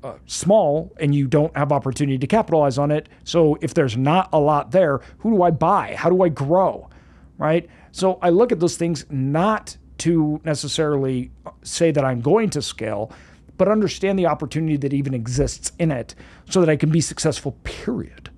uh, 0.04 0.14
small 0.26 0.92
and 1.00 1.14
you 1.14 1.28
don't 1.28 1.56
have 1.56 1.72
opportunity 1.72 2.18
to 2.18 2.28
capitalize 2.28 2.78
on 2.78 2.92
it. 2.92 3.10
So 3.24 3.58
if 3.62 3.74
there's 3.74 3.98
not 3.98 4.30
a 4.34 4.40
lot 4.40 4.72
there, 4.72 5.02
who 5.20 5.32
do 5.32 5.44
I 5.44 5.52
buy? 5.52 5.96
How 5.96 6.10
do 6.10 6.24
I 6.24 6.30
grow? 6.30 6.90
Right? 7.38 7.70
So 7.92 8.20
I 8.22 8.30
look 8.30 8.52
at 8.52 8.60
those 8.60 8.78
things 8.78 9.06
not 9.10 9.78
to 10.00 10.40
necessarily 10.44 11.32
say 11.62 11.92
that 11.92 12.06
I'm 12.06 12.22
going 12.22 12.50
to 12.52 12.62
scale, 12.62 13.12
but 13.60 13.68
understand 13.68 14.18
the 14.18 14.26
opportunity 14.26 14.78
that 14.78 14.94
even 14.94 15.14
exists 15.14 15.74
in 15.78 15.92
it 15.92 16.16
so 16.50 16.62
that 16.62 16.70
I 16.70 16.78
can 16.78 16.90
be 16.90 17.02
successful, 17.02 17.52
period. 17.66 18.30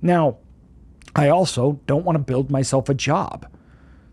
Now, 0.00 0.36
I 1.16 1.28
also 1.28 1.80
don't 1.86 2.04
want 2.04 2.16
to 2.16 2.22
build 2.22 2.52
myself 2.52 2.88
a 2.88 2.94
job. 2.94 3.46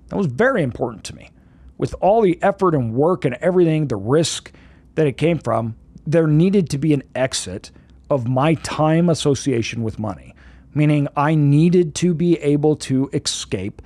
That 0.07 0.17
was 0.17 0.25
very 0.25 0.63
important 0.63 1.03
to 1.05 1.15
me. 1.15 1.29
With 1.77 1.93
all 2.01 2.21
the 2.21 2.41
effort 2.41 2.73
and 2.73 2.95
work 2.95 3.23
and 3.23 3.35
everything, 3.35 3.87
the 3.87 3.95
risk 3.95 4.51
that 4.95 5.05
it 5.05 5.15
came 5.15 5.37
from, 5.37 5.75
there 6.07 6.25
needed 6.25 6.71
to 6.71 6.79
be 6.79 6.91
an 6.93 7.03
exit 7.13 7.69
of 8.09 8.27
my 8.27 8.55
time 8.55 9.09
association 9.09 9.83
with 9.83 9.99
money, 9.99 10.33
meaning 10.73 11.07
I 11.15 11.35
needed 11.35 11.93
to 11.95 12.15
be 12.15 12.37
able 12.39 12.75
to 12.77 13.11
escape 13.13 13.79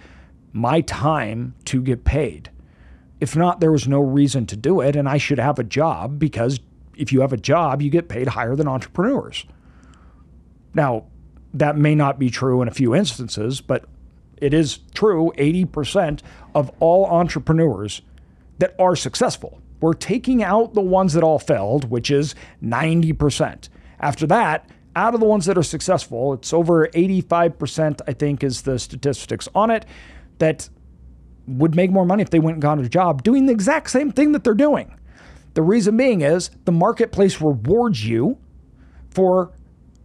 my 0.53 0.79
time 0.81 1.53
to 1.65 1.81
get 1.81 2.05
paid. 2.05 2.49
If 3.25 3.35
not, 3.35 3.59
there 3.59 3.71
was 3.71 3.87
no 3.87 4.01
reason 4.01 4.45
to 4.45 4.55
do 4.55 4.81
it, 4.81 4.95
and 4.95 5.09
I 5.09 5.17
should 5.17 5.39
have 5.39 5.57
a 5.57 5.63
job 5.63 6.19
because 6.19 6.59
if 6.95 7.11
you 7.11 7.21
have 7.21 7.33
a 7.33 7.37
job, 7.37 7.81
you 7.81 7.89
get 7.89 8.07
paid 8.07 8.27
higher 8.27 8.55
than 8.55 8.67
entrepreneurs. 8.67 9.45
Now, 10.75 11.05
that 11.51 11.75
may 11.75 11.95
not 11.95 12.19
be 12.19 12.29
true 12.29 12.61
in 12.61 12.67
a 12.67 12.71
few 12.71 12.93
instances, 12.93 13.61
but 13.61 13.85
it 14.37 14.53
is 14.53 14.77
true 14.93 15.33
80% 15.39 16.21
of 16.53 16.69
all 16.79 17.07
entrepreneurs 17.07 18.03
that 18.59 18.75
are 18.77 18.95
successful. 18.95 19.59
We're 19.81 19.93
taking 19.93 20.43
out 20.43 20.75
the 20.75 20.81
ones 20.81 21.13
that 21.13 21.23
all 21.23 21.39
failed, 21.39 21.89
which 21.89 22.11
is 22.11 22.35
90%. 22.63 23.69
After 23.99 24.27
that, 24.27 24.69
out 24.95 25.15
of 25.15 25.19
the 25.19 25.25
ones 25.25 25.47
that 25.47 25.57
are 25.57 25.63
successful, 25.63 26.33
it's 26.33 26.53
over 26.53 26.89
85%, 26.89 28.01
I 28.07 28.13
think, 28.13 28.43
is 28.43 28.61
the 28.61 28.77
statistics 28.77 29.49
on 29.55 29.71
it, 29.71 29.83
that 30.37 30.69
would 31.47 31.75
make 31.75 31.91
more 31.91 32.05
money 32.05 32.21
if 32.21 32.29
they 32.29 32.39
went 32.39 32.55
and 32.55 32.61
got 32.61 32.79
a 32.79 32.89
job 32.89 33.23
doing 33.23 33.45
the 33.45 33.53
exact 33.53 33.89
same 33.89 34.11
thing 34.11 34.31
that 34.31 34.43
they're 34.43 34.53
doing. 34.53 34.97
The 35.53 35.61
reason 35.61 35.95
being 35.95 36.21
is 36.21 36.49
the 36.65 36.71
marketplace 36.71 37.39
rewards 37.39 38.05
you 38.05 38.37
for 39.09 39.51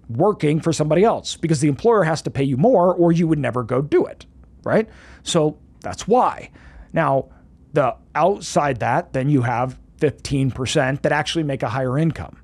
working 0.08 0.60
for 0.60 0.72
somebody 0.72 1.04
else 1.04 1.36
because 1.36 1.60
the 1.60 1.68
employer 1.68 2.04
has 2.04 2.22
to 2.22 2.30
pay 2.30 2.44
you 2.44 2.56
more 2.56 2.94
or 2.94 3.12
you 3.12 3.26
would 3.28 3.38
never 3.38 3.62
go 3.62 3.80
do 3.80 4.04
it, 4.06 4.26
right? 4.64 4.88
So 5.22 5.58
that's 5.80 6.06
why. 6.06 6.50
Now, 6.92 7.28
the 7.72 7.96
outside 8.14 8.80
that, 8.80 9.12
then 9.12 9.28
you 9.28 9.42
have 9.42 9.78
15% 9.98 11.02
that 11.02 11.12
actually 11.12 11.44
make 11.44 11.62
a 11.62 11.68
higher 11.68 11.98
income. 11.98 12.42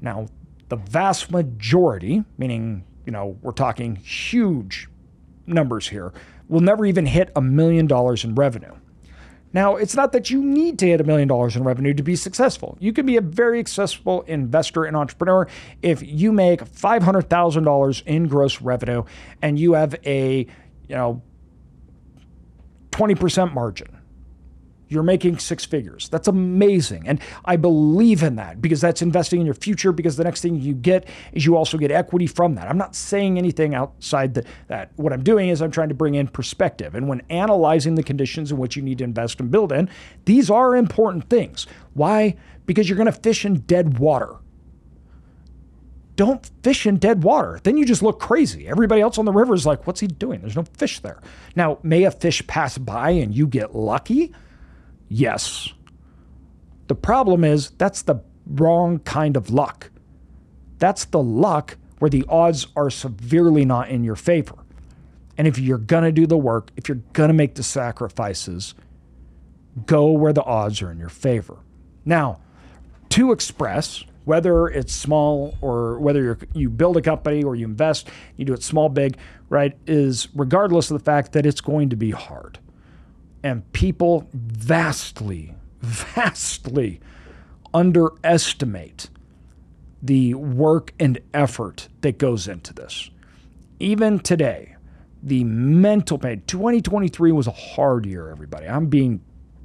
Now, 0.00 0.26
the 0.68 0.76
vast 0.76 1.30
majority, 1.30 2.24
meaning, 2.36 2.84
you 3.04 3.12
know, 3.12 3.38
we're 3.42 3.52
talking 3.52 3.96
huge 3.96 4.88
numbers 5.46 5.88
here, 5.88 6.12
will 6.48 6.60
never 6.60 6.84
even 6.86 7.06
hit 7.06 7.30
a 7.36 7.40
million 7.40 7.86
dollars 7.86 8.24
in 8.24 8.34
revenue. 8.34 8.74
Now, 9.52 9.76
it's 9.76 9.96
not 9.96 10.12
that 10.12 10.30
you 10.30 10.44
need 10.44 10.78
to 10.80 10.86
hit 10.86 11.00
a 11.00 11.04
million 11.04 11.28
dollars 11.28 11.56
in 11.56 11.64
revenue 11.64 11.94
to 11.94 12.02
be 12.02 12.16
successful. 12.16 12.76
You 12.80 12.92
can 12.92 13.06
be 13.06 13.16
a 13.16 13.22
very 13.22 13.60
successful 13.60 14.22
investor 14.22 14.84
and 14.84 14.96
entrepreneur 14.96 15.48
if 15.80 16.02
you 16.02 16.32
make 16.32 16.60
$500,000 16.64 18.02
in 18.06 18.28
gross 18.28 18.60
revenue 18.60 19.04
and 19.40 19.58
you 19.58 19.72
have 19.72 19.94
a, 20.04 20.46
you 20.88 20.94
know, 20.94 21.22
20% 22.90 23.54
margin 23.54 23.97
you're 24.88 25.02
making 25.02 25.38
six 25.38 25.64
figures. 25.64 26.08
That's 26.08 26.28
amazing. 26.28 27.06
And 27.06 27.20
I 27.44 27.56
believe 27.56 28.22
in 28.22 28.36
that 28.36 28.60
because 28.60 28.80
that's 28.80 29.02
investing 29.02 29.40
in 29.40 29.46
your 29.46 29.54
future 29.54 29.92
because 29.92 30.16
the 30.16 30.24
next 30.24 30.40
thing 30.40 30.56
you 30.56 30.74
get 30.74 31.06
is 31.32 31.44
you 31.44 31.56
also 31.56 31.78
get 31.78 31.90
equity 31.90 32.26
from 32.26 32.54
that. 32.54 32.68
I'm 32.68 32.78
not 32.78 32.94
saying 32.94 33.38
anything 33.38 33.74
outside 33.74 34.34
the, 34.34 34.44
that. 34.68 34.90
What 34.96 35.12
I'm 35.12 35.22
doing 35.22 35.50
is 35.50 35.60
I'm 35.60 35.70
trying 35.70 35.90
to 35.90 35.94
bring 35.94 36.14
in 36.14 36.26
perspective. 36.28 36.94
And 36.94 37.08
when 37.08 37.22
analyzing 37.28 37.94
the 37.94 38.02
conditions 38.02 38.50
in 38.50 38.58
which 38.58 38.76
you 38.76 38.82
need 38.82 38.98
to 38.98 39.04
invest 39.04 39.40
and 39.40 39.50
build 39.50 39.72
in, 39.72 39.88
these 40.24 40.50
are 40.50 40.74
important 40.74 41.28
things. 41.28 41.66
Why? 41.94 42.36
Because 42.66 42.88
you're 42.88 42.96
going 42.96 43.06
to 43.06 43.12
fish 43.12 43.44
in 43.44 43.60
dead 43.60 43.98
water. 43.98 44.36
Don't 46.16 46.50
fish 46.64 46.84
in 46.84 46.96
dead 46.96 47.22
water. 47.22 47.60
Then 47.62 47.76
you 47.76 47.84
just 47.84 48.02
look 48.02 48.18
crazy. 48.18 48.66
Everybody 48.66 49.00
else 49.00 49.18
on 49.18 49.24
the 49.24 49.32
river 49.32 49.54
is 49.54 49.64
like, 49.64 49.86
what's 49.86 50.00
he 50.00 50.08
doing? 50.08 50.40
There's 50.40 50.56
no 50.56 50.64
fish 50.64 50.98
there. 50.98 51.20
Now, 51.54 51.78
may 51.84 52.02
a 52.02 52.10
fish 52.10 52.44
pass 52.48 52.76
by 52.76 53.10
and 53.10 53.32
you 53.32 53.46
get 53.46 53.76
lucky? 53.76 54.32
Yes. 55.08 55.72
The 56.88 56.94
problem 56.94 57.44
is 57.44 57.70
that's 57.70 58.02
the 58.02 58.22
wrong 58.46 58.98
kind 59.00 59.36
of 59.36 59.50
luck. 59.50 59.90
That's 60.78 61.04
the 61.06 61.22
luck 61.22 61.76
where 61.98 62.08
the 62.08 62.24
odds 62.28 62.66
are 62.76 62.90
severely 62.90 63.64
not 63.64 63.88
in 63.88 64.04
your 64.04 64.16
favor. 64.16 64.54
And 65.36 65.46
if 65.46 65.58
you're 65.58 65.78
going 65.78 66.04
to 66.04 66.12
do 66.12 66.26
the 66.26 66.36
work, 66.36 66.70
if 66.76 66.88
you're 66.88 67.02
going 67.12 67.28
to 67.28 67.34
make 67.34 67.54
the 67.54 67.62
sacrifices, 67.62 68.74
go 69.86 70.10
where 70.10 70.32
the 70.32 70.42
odds 70.44 70.82
are 70.82 70.90
in 70.90 70.98
your 70.98 71.08
favor. 71.08 71.58
Now, 72.04 72.40
to 73.10 73.32
express, 73.32 74.04
whether 74.24 74.66
it's 74.66 74.94
small 74.94 75.56
or 75.60 75.98
whether 75.98 76.38
you 76.54 76.70
build 76.70 76.96
a 76.96 77.02
company 77.02 77.42
or 77.42 77.54
you 77.54 77.66
invest, 77.66 78.08
you 78.36 78.44
do 78.44 78.52
it 78.52 78.62
small, 78.62 78.88
big, 78.88 79.16
right, 79.48 79.76
is 79.86 80.28
regardless 80.34 80.90
of 80.90 80.98
the 80.98 81.04
fact 81.04 81.32
that 81.32 81.46
it's 81.46 81.60
going 81.60 81.88
to 81.90 81.96
be 81.96 82.10
hard. 82.10 82.58
And 83.42 83.70
people 83.72 84.28
vastly, 84.32 85.54
vastly 85.80 87.00
underestimate 87.72 89.10
the 90.02 90.34
work 90.34 90.92
and 90.98 91.18
effort 91.34 91.88
that 92.00 92.18
goes 92.18 92.48
into 92.48 92.72
this. 92.72 93.10
Even 93.80 94.18
today, 94.18 94.76
the 95.22 95.44
mental 95.44 96.18
pain, 96.18 96.42
2023 96.46 97.32
was 97.32 97.46
a 97.46 97.52
hard 97.52 98.06
year, 98.06 98.30
everybody. 98.30 98.66
I'm 98.66 98.86
being 98.86 99.20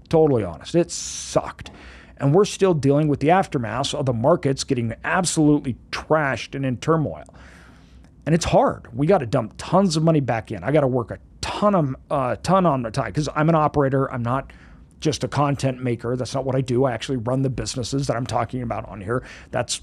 totally 0.09 0.43
honest. 0.43 0.75
It 0.75 0.91
sucked. 0.91 1.71
And 2.17 2.33
we're 2.33 2.45
still 2.45 2.73
dealing 2.73 3.07
with 3.07 3.19
the 3.19 3.31
aftermath 3.31 3.93
of 3.93 4.05
the 4.05 4.13
markets 4.13 4.63
getting 4.63 4.93
absolutely 5.03 5.75
trashed 5.91 6.55
and 6.55 6.65
in 6.65 6.77
turmoil. 6.77 7.25
And 8.25 8.33
it's 8.33 8.45
hard. 8.45 8.87
We 8.95 9.07
got 9.07 9.17
to 9.19 9.25
dump 9.25 9.55
tons 9.57 9.97
of 9.97 10.03
money 10.03 10.21
back 10.21 10.51
in. 10.51 10.63
I 10.63 10.71
got 10.71 10.81
to 10.81 10.87
work 10.87 11.11
a 11.11 11.19
ton 11.43 11.75
of 11.75 11.95
uh, 12.09 12.37
ton 12.41 12.65
on 12.65 12.81
the 12.81 12.89
time 12.89 13.07
because 13.07 13.27
I'm 13.35 13.49
an 13.49 13.55
operator. 13.55 14.11
I'm 14.11 14.23
not 14.23 14.51
just 15.01 15.25
a 15.25 15.27
content 15.27 15.83
maker. 15.83 16.15
That's 16.15 16.33
not 16.33 16.45
what 16.45 16.55
I 16.55 16.61
do. 16.61 16.85
I 16.85 16.93
actually 16.93 17.17
run 17.17 17.41
the 17.41 17.49
businesses 17.49 18.07
that 18.07 18.15
I'm 18.15 18.25
talking 18.25 18.61
about 18.61 18.87
on 18.87 19.01
here. 19.01 19.23
That's 19.51 19.81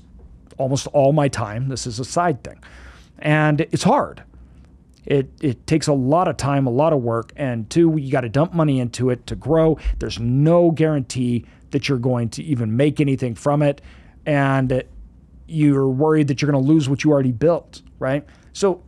almost 0.57 0.87
all 0.89 1.13
my 1.13 1.29
time. 1.29 1.69
This 1.69 1.87
is 1.87 2.01
a 2.01 2.05
side 2.05 2.43
thing, 2.43 2.65
and 3.19 3.61
it's 3.61 3.83
hard. 3.83 4.25
It 5.05 5.31
it 5.43 5.67
takes 5.67 5.87
a 5.87 5.93
lot 5.93 6.29
of 6.29 6.39
time, 6.39 6.67
a 6.67 6.71
lot 6.71 6.95
of 6.95 7.03
work, 7.03 7.33
and 7.37 7.69
two, 7.69 7.95
you 7.99 8.11
got 8.11 8.23
to 8.23 8.31
dump 8.31 8.55
money 8.55 8.81
into 8.81 9.11
it 9.11 9.27
to 9.27 9.37
grow. 9.37 9.79
There's 9.99 10.19
no 10.19 10.71
guarantee 10.71 11.45
that 11.73 11.89
you're 11.89 11.99
going 11.99 12.31
to 12.31 12.43
even 12.43 12.77
make 12.77 13.01
anything 13.01 13.35
from 13.35 13.61
it, 13.61 13.83
and 14.25 14.83
you're 15.47 15.89
worried 15.89 16.29
that 16.29 16.41
you're 16.41 16.51
going 16.51 16.65
to 16.65 16.69
lose 16.69 16.89
what 16.89 17.05
you 17.05 17.13
already 17.13 17.33
built, 17.33 17.83
right? 17.99 18.25
So, 18.55 18.83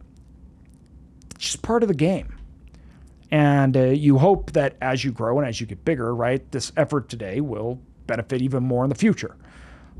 it's 1.35 1.45
just 1.45 1.63
part 1.63 1.83
of 1.83 1.89
the 1.89 1.95
game. 1.95 2.35
And 3.33 3.79
uh, 3.79 3.85
you 3.85 4.19
hope 4.19 4.53
that 4.53 4.77
as 4.83 5.03
you 5.05 5.11
grow 5.11 5.39
and 5.39 5.49
as 5.49 5.59
you 5.59 5.67
get 5.67 5.83
bigger, 5.87 6.15
right, 6.15 6.49
this 6.53 6.71
effort 6.77 7.09
today 7.09 7.41
will 7.41 7.81
benefit 8.07 8.43
even 8.43 8.63
more 8.63 8.85
in 8.85 8.91
the 8.91 8.95
future. 8.95 9.37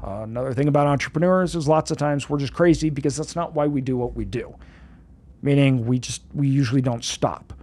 Uh, 0.07 0.23
another 0.25 0.53
thing 0.53 0.69
about 0.69 0.87
entrepreneurs 0.87 1.57
is 1.57 1.67
lots 1.67 1.91
of 1.91 1.97
times 1.97 2.29
we're 2.29 2.39
just 2.39 2.53
crazy 2.53 2.91
because 2.91 3.17
that's 3.17 3.35
not 3.35 3.55
why 3.55 3.67
we 3.67 3.81
do 3.81 3.97
what 3.97 4.15
we 4.15 4.27
do. 4.27 4.55
Meaning 5.41 5.87
we 5.87 5.99
just 5.99 6.23
we 6.35 6.47
usually 6.47 6.83
don't 6.83 7.03
stop. 7.03 7.55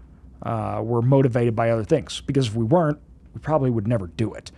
Uh, 0.42 0.82
we're 0.84 1.02
motivated 1.02 1.56
by 1.56 1.70
other 1.70 1.84
things 1.84 2.22
because 2.22 2.48
if 2.48 2.56
we 2.56 2.66
weren't, 2.66 2.98
we 3.36 3.40
probably 3.40 3.70
would 3.70 3.88
never 3.88 4.08
do 4.08 4.34
it. 4.34 4.52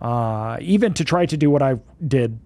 Uh, 0.00 0.56
even 0.60 0.92
to 0.94 1.04
try 1.04 1.24
to 1.24 1.36
do 1.36 1.50
what 1.50 1.62
I 1.62 1.78
did, 2.08 2.40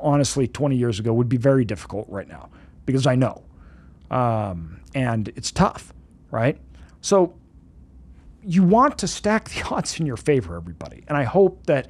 honestly, 0.00 0.48
20 0.48 0.76
years 0.76 0.98
ago 0.98 1.12
would 1.12 1.28
be 1.28 1.36
very 1.36 1.66
difficult 1.66 2.08
right 2.08 2.26
now 2.26 2.48
because 2.86 3.06
I 3.06 3.16
know, 3.16 3.42
um, 4.10 4.80
and 4.94 5.28
it's 5.36 5.50
tough, 5.50 5.92
right? 6.30 6.58
So 7.00 7.34
you 8.42 8.62
want 8.62 8.98
to 8.98 9.08
stack 9.08 9.50
the 9.50 9.62
odds 9.70 9.98
in 10.00 10.06
your 10.06 10.16
favor, 10.16 10.56
everybody. 10.56 11.04
And 11.08 11.16
I 11.16 11.24
hope 11.24 11.66
that 11.66 11.88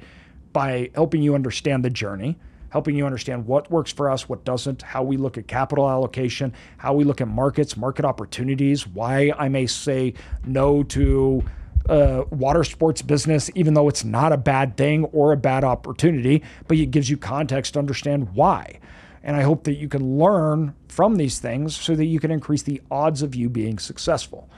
by 0.51 0.89
helping 0.95 1.21
you 1.21 1.35
understand 1.35 1.85
the 1.85 1.89
journey, 1.89 2.37
helping 2.69 2.95
you 2.95 3.05
understand 3.05 3.45
what 3.45 3.69
works 3.71 3.91
for 3.91 4.09
us, 4.09 4.29
what 4.29 4.43
doesn't, 4.45 4.81
how 4.81 5.03
we 5.03 5.17
look 5.17 5.37
at 5.37 5.47
capital 5.47 5.89
allocation, 5.89 6.53
how 6.77 6.93
we 6.93 7.03
look 7.03 7.21
at 7.21 7.27
markets, 7.27 7.77
market 7.77 8.05
opportunities, 8.05 8.85
why 8.87 9.31
I 9.37 9.49
may 9.49 9.65
say 9.65 10.13
no 10.45 10.83
to 10.83 11.43
uh, 11.87 12.23
water 12.29 12.63
sports 12.63 13.01
business, 13.01 13.49
even 13.55 13.73
though 13.73 13.87
it's 13.87 14.03
not 14.03 14.31
a 14.31 14.37
bad 14.37 14.77
thing 14.77 15.05
or 15.05 15.31
a 15.31 15.37
bad 15.37 15.63
opportunity, 15.63 16.43
but 16.67 16.77
it 16.77 16.91
gives 16.91 17.09
you 17.09 17.17
context 17.17 17.73
to 17.73 17.79
understand 17.79 18.29
why. 18.33 18.79
And 19.23 19.35
I 19.35 19.41
hope 19.41 19.63
that 19.63 19.75
you 19.75 19.87
can 19.87 20.17
learn 20.17 20.75
from 20.87 21.15
these 21.15 21.39
things 21.39 21.75
so 21.75 21.95
that 21.95 22.05
you 22.05 22.19
can 22.19 22.31
increase 22.31 22.61
the 22.61 22.81
odds 22.91 23.21
of 23.21 23.35
you 23.35 23.49
being 23.49 23.79
successful. 23.79 24.49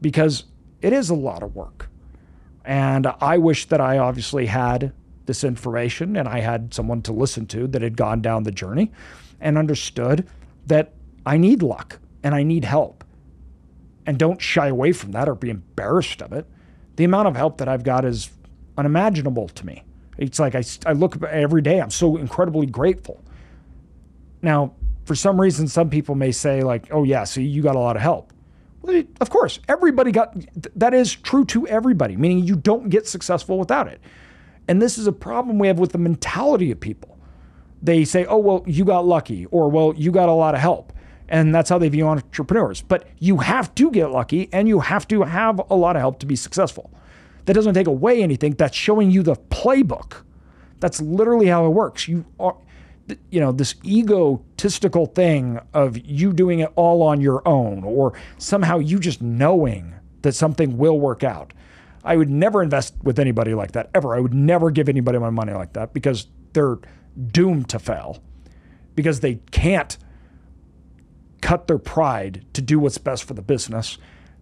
Because 0.00 0.44
it 0.80 0.92
is 0.92 1.10
a 1.10 1.14
lot 1.14 1.42
of 1.42 1.54
work. 1.54 1.90
And 2.64 3.06
I 3.20 3.38
wish 3.38 3.66
that 3.66 3.80
I 3.80 3.98
obviously 3.98 4.46
had 4.46 4.92
this 5.26 5.44
information 5.44 6.16
and 6.16 6.28
I 6.28 6.40
had 6.40 6.72
someone 6.74 7.02
to 7.02 7.12
listen 7.12 7.46
to 7.46 7.66
that 7.68 7.82
had 7.82 7.96
gone 7.96 8.20
down 8.20 8.42
the 8.42 8.52
journey 8.52 8.92
and 9.40 9.56
understood 9.56 10.28
that 10.66 10.92
I 11.24 11.36
need 11.36 11.62
luck 11.62 11.98
and 12.22 12.34
I 12.34 12.42
need 12.42 12.64
help. 12.64 13.04
And 14.06 14.18
don't 14.18 14.40
shy 14.40 14.68
away 14.68 14.92
from 14.92 15.12
that 15.12 15.28
or 15.28 15.34
be 15.34 15.50
embarrassed 15.50 16.22
of 16.22 16.32
it. 16.32 16.46
The 16.96 17.04
amount 17.04 17.28
of 17.28 17.36
help 17.36 17.58
that 17.58 17.68
I've 17.68 17.84
got 17.84 18.04
is 18.04 18.30
unimaginable 18.76 19.48
to 19.48 19.66
me. 19.66 19.84
It's 20.16 20.38
like 20.38 20.54
I, 20.54 20.64
I 20.86 20.92
look 20.92 21.22
every 21.22 21.62
day, 21.62 21.80
I'm 21.80 21.90
so 21.90 22.16
incredibly 22.16 22.66
grateful. 22.66 23.22
Now, 24.42 24.74
for 25.04 25.14
some 25.14 25.40
reason, 25.40 25.68
some 25.68 25.90
people 25.90 26.14
may 26.14 26.32
say, 26.32 26.62
like, 26.62 26.88
oh, 26.90 27.04
yeah, 27.04 27.24
see, 27.24 27.42
you 27.42 27.62
got 27.62 27.76
a 27.76 27.78
lot 27.78 27.96
of 27.96 28.02
help. 28.02 28.32
Of 29.20 29.30
course, 29.30 29.58
everybody 29.68 30.12
got 30.12 30.34
that 30.76 30.94
is 30.94 31.14
true 31.14 31.44
to 31.46 31.66
everybody, 31.66 32.16
meaning 32.16 32.44
you 32.44 32.56
don't 32.56 32.88
get 32.88 33.06
successful 33.06 33.58
without 33.58 33.88
it. 33.88 34.00
And 34.68 34.80
this 34.80 34.98
is 34.98 35.06
a 35.06 35.12
problem 35.12 35.58
we 35.58 35.66
have 35.66 35.78
with 35.78 35.92
the 35.92 35.98
mentality 35.98 36.70
of 36.70 36.78
people. 36.78 37.18
They 37.82 38.04
say, 38.04 38.24
oh, 38.26 38.38
well, 38.38 38.64
you 38.66 38.84
got 38.84 39.06
lucky, 39.06 39.46
or 39.46 39.68
well, 39.68 39.94
you 39.96 40.10
got 40.10 40.28
a 40.28 40.32
lot 40.32 40.54
of 40.54 40.60
help. 40.60 40.92
And 41.28 41.54
that's 41.54 41.68
how 41.68 41.78
they 41.78 41.88
view 41.88 42.06
entrepreneurs. 42.06 42.80
But 42.82 43.06
you 43.18 43.38
have 43.38 43.74
to 43.74 43.90
get 43.90 44.10
lucky 44.10 44.48
and 44.52 44.66
you 44.66 44.80
have 44.80 45.06
to 45.08 45.22
have 45.22 45.60
a 45.70 45.74
lot 45.74 45.94
of 45.94 46.00
help 46.00 46.18
to 46.20 46.26
be 46.26 46.36
successful. 46.36 46.90
That 47.44 47.54
doesn't 47.54 47.74
take 47.74 47.86
away 47.86 48.22
anything. 48.22 48.54
That's 48.54 48.76
showing 48.76 49.10
you 49.10 49.22
the 49.22 49.36
playbook. 49.36 50.22
That's 50.80 51.00
literally 51.00 51.46
how 51.46 51.66
it 51.66 51.70
works. 51.70 52.08
You 52.08 52.24
are, 52.40 52.56
you 53.30 53.40
know, 53.40 53.52
this 53.52 53.74
egotistical 53.84 55.06
thing 55.06 55.60
of 55.72 55.98
you 55.98 56.32
doing 56.32 56.60
it 56.60 56.70
all 56.76 57.02
on 57.02 57.20
your 57.20 57.46
own 57.46 57.84
or 57.84 58.12
somehow 58.38 58.78
you 58.78 58.98
just 58.98 59.22
knowing 59.22 59.94
that 60.22 60.32
something 60.32 60.76
will 60.78 60.98
work 60.98 61.22
out. 61.24 61.52
I 62.04 62.16
would 62.16 62.30
never 62.30 62.62
invest 62.62 62.94
with 63.02 63.18
anybody 63.18 63.54
like 63.54 63.72
that 63.72 63.90
ever. 63.94 64.14
I 64.14 64.20
would 64.20 64.34
never 64.34 64.70
give 64.70 64.88
anybody 64.88 65.18
my 65.18 65.30
money 65.30 65.52
like 65.52 65.74
that 65.74 65.92
because 65.92 66.26
they're 66.52 66.78
doomed 67.32 67.68
to 67.70 67.78
fail 67.78 68.22
because 68.94 69.20
they 69.20 69.36
can't 69.50 69.96
cut 71.40 71.66
their 71.66 71.78
pride 71.78 72.44
to 72.52 72.62
do 72.62 72.78
what's 72.78 72.98
best 72.98 73.24
for 73.24 73.34
the 73.34 73.42
business. 73.42 73.98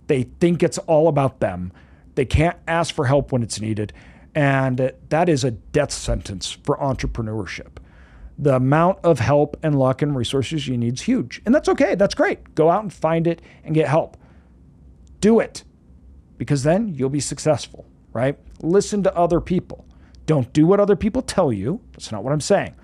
They 0.06 0.24
think 0.24 0.62
it's 0.62 0.78
all 0.78 1.08
about 1.08 1.40
them. 1.40 1.72
They 2.14 2.24
can't 2.24 2.56
ask 2.66 2.94
for 2.94 3.06
help 3.06 3.32
when 3.32 3.42
it's 3.42 3.60
needed. 3.60 3.92
And 4.34 4.92
that 5.08 5.28
is 5.28 5.44
a 5.44 5.50
death 5.50 5.92
sentence 5.92 6.52
for 6.52 6.76
entrepreneurship. 6.78 7.78
The 8.38 8.56
amount 8.56 8.98
of 9.02 9.18
help 9.18 9.56
and 9.62 9.78
luck 9.78 10.02
and 10.02 10.14
resources 10.14 10.68
you 10.68 10.76
need 10.76 10.94
is 10.94 11.02
huge. 11.02 11.40
And 11.46 11.54
that's 11.54 11.68
okay. 11.70 11.94
That's 11.94 12.14
great. 12.14 12.54
Go 12.54 12.70
out 12.70 12.82
and 12.82 12.92
find 12.92 13.26
it 13.26 13.40
and 13.64 13.74
get 13.74 13.88
help. 13.88 14.16
Do 15.20 15.40
it 15.40 15.64
because 16.38 16.62
then 16.62 16.94
you'll 16.94 17.08
be 17.08 17.20
successful, 17.20 17.86
right? 18.12 18.38
Listen 18.60 19.02
to 19.04 19.16
other 19.16 19.40
people. 19.40 19.86
Don't 20.26 20.52
do 20.52 20.66
what 20.66 20.80
other 20.80 20.96
people 20.96 21.22
tell 21.22 21.52
you. 21.52 21.80
That's 21.92 22.12
not 22.12 22.24
what 22.24 22.32
I'm 22.32 22.40
saying. 22.40 22.74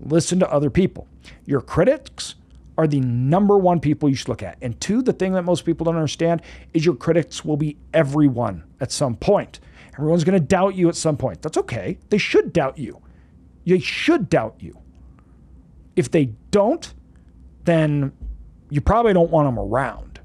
Listen 0.00 0.38
to 0.40 0.50
other 0.50 0.70
people. 0.70 1.08
Your 1.44 1.60
critics 1.60 2.36
are 2.78 2.86
the 2.86 3.00
number 3.00 3.58
one 3.58 3.80
people 3.80 4.08
you 4.08 4.14
should 4.14 4.28
look 4.28 4.42
at. 4.42 4.58
And 4.62 4.80
two, 4.80 5.02
the 5.02 5.12
thing 5.12 5.32
that 5.32 5.42
most 5.42 5.64
people 5.64 5.84
don't 5.84 5.96
understand 5.96 6.42
is 6.72 6.84
your 6.84 6.94
critics 6.94 7.44
will 7.44 7.56
be 7.56 7.76
everyone 7.92 8.64
at 8.80 8.92
some 8.92 9.16
point. 9.16 9.60
Everyone's 9.94 10.24
going 10.24 10.40
to 10.40 10.46
doubt 10.46 10.76
you 10.76 10.88
at 10.88 10.96
some 10.96 11.16
point. 11.16 11.42
That's 11.42 11.58
okay. 11.58 11.98
They 12.08 12.18
should 12.18 12.52
doubt 12.52 12.78
you. 12.78 13.02
They 13.66 13.80
should 13.80 14.30
doubt 14.30 14.56
you. 14.60 14.78
If 15.96 16.10
they 16.10 16.26
don't, 16.50 16.92
then 17.64 18.12
you 18.70 18.80
probably 18.80 19.12
don't 19.12 19.30
want 19.30 19.46
them 19.46 19.58
around. 19.58 20.20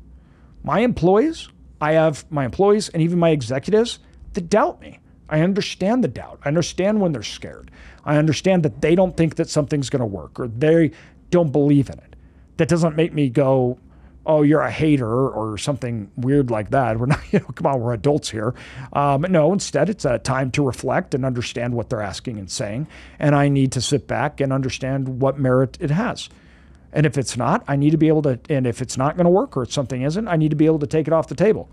My 0.64 0.80
employees, 0.80 1.50
I 1.82 1.94
have 1.94 2.30
my 2.32 2.46
employees 2.46 2.90
and 2.90 3.02
even 3.02 3.20
my 3.20 3.30
executives 3.30 4.00
that 4.34 4.50
doubt 4.50 4.82
me. 4.82 5.00
I 5.30 5.42
understand 5.42 6.04
the 6.04 6.08
doubt. 6.08 6.40
I 6.46 6.50
understand 6.50 7.02
when 7.02 7.12
they're 7.12 7.24
scared. 7.24 7.72
I 8.04 8.18
understand 8.18 8.64
that 8.64 8.82
they 8.82 8.94
don't 8.96 9.18
think 9.18 9.36
that 9.36 9.50
something's 9.50 9.90
going 9.90 10.02
to 10.02 10.06
work 10.06 10.40
or 10.40 10.48
they 10.48 10.92
don't 11.32 11.52
believe 11.52 11.90
in 11.90 11.98
it 11.98 12.16
that 12.58 12.70
doesn't 12.70 12.96
make 12.96 13.14
me 13.14 13.30
go, 13.30 13.78
oh, 14.26 14.42
you're 14.42 14.62
a 14.62 14.72
hater 14.72 15.30
or 15.30 15.58
something 15.58 16.12
weird 16.16 16.50
like 16.50 16.72
that. 16.72 17.00
We're 17.00 17.06
not, 17.06 17.22
you 17.32 17.40
know, 17.40 17.46
come 17.46 17.68
on, 17.68 17.80
we're 17.80 17.94
adults 17.94 18.30
here. 18.30 18.54
Um, 18.94 19.26
no, 19.30 19.54
instead, 19.54 19.90
it's 19.90 20.06
a 20.06 20.20
time 20.20 20.52
to 20.52 20.66
reflect 20.66 21.14
and 21.14 21.26
understand 21.26 21.74
what 21.74 21.90
they're 21.90 22.02
asking 22.02 22.40
and 22.40 22.50
saying. 22.50 22.88
And 23.20 23.36
I 23.36 23.50
need 23.50 23.72
to 23.74 23.82
sit 23.82 24.08
back 24.08 24.42
and 24.42 24.52
understand 24.52 25.22
what 25.22 25.40
merit 25.40 25.78
it 25.80 25.92
has. 25.92 26.30
And 26.92 27.06
if 27.06 27.18
it's 27.18 27.36
not, 27.36 27.64
I 27.68 27.76
need 27.76 27.92
to 27.92 27.98
be 27.98 28.08
able 28.08 28.22
to, 28.24 28.40
and 28.50 28.66
if 28.66 28.82
it's 28.82 28.98
not 28.98 29.18
going 29.18 29.26
to 29.26 29.32
work 29.32 29.58
or 29.58 29.64
if 29.64 29.74
something 29.74 30.02
isn't, 30.02 30.28
I 30.28 30.38
need 30.38 30.50
to 30.50 30.56
be 30.56 30.66
able 30.66 30.80
to 30.80 30.88
take 30.88 31.08
it 31.08 31.14
off 31.14 31.28
the 31.28 31.36
table. 31.36 31.70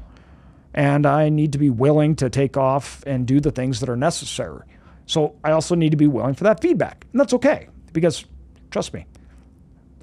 And 0.74 1.06
I 1.06 1.28
need 1.28 1.52
to 1.52 1.58
be 1.58 1.70
willing 1.70 2.16
to 2.16 2.28
take 2.28 2.56
off 2.56 3.04
and 3.06 3.26
do 3.26 3.38
the 3.38 3.52
things 3.52 3.80
that 3.80 3.88
are 3.88 3.96
necessary. 3.96 4.66
So 5.06 5.36
I 5.44 5.52
also 5.52 5.74
need 5.74 5.90
to 5.90 5.96
be 5.96 6.06
willing 6.06 6.34
for 6.34 6.44
that 6.44 6.60
feedback. 6.60 7.06
And 7.12 7.20
that's 7.20 7.34
okay 7.34 7.68
because 7.92 8.24
trust 8.70 8.94
me, 8.94 9.06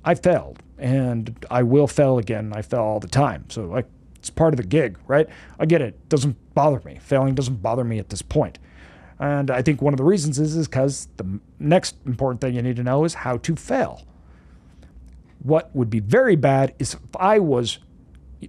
I 0.06 0.16
failed 0.16 0.60
and 0.80 1.46
I 1.52 1.64
will 1.64 1.88
fail 1.88 2.18
again. 2.18 2.52
I 2.56 2.62
fail 2.62 2.82
all 2.82 3.00
the 3.00 3.08
time. 3.08 3.46
So 3.50 3.66
like 3.66 3.88
it's 4.16 4.30
part 4.30 4.54
of 4.54 4.58
the 4.58 4.64
gig, 4.66 4.98
right? 5.08 5.28
I 5.60 5.66
get 5.66 5.82
it. 5.82 5.96
it 5.96 6.10
doesn't 6.10 6.38
bother 6.54 6.82
me. 6.86 7.00
Failing 7.02 7.36
doesn't 7.36 7.62
bother 7.62 7.84
me 7.84 8.00
at 8.00 8.10
this 8.10 8.22
point. 8.22 8.60
And 9.20 9.52
I 9.52 9.62
think 9.62 9.82
one 9.82 9.94
of 9.94 9.98
the 9.98 10.04
reasons 10.04 10.40
is 10.40 10.56
is 10.56 10.68
because 10.68 11.08
the 11.18 11.40
next 11.60 11.96
important 12.06 12.42
thing 12.42 12.56
you 12.56 12.62
need 12.62 12.78
to 12.78 12.84
know 12.84 13.04
is 13.04 13.14
how 13.14 13.38
to 13.38 13.56
fail. 13.56 14.06
What 15.42 15.74
would 15.76 15.90
be 15.90 16.00
very 16.00 16.36
bad 16.36 16.74
is 16.80 16.96
if 16.96 17.16
I 17.18 17.40
was, 17.40 17.80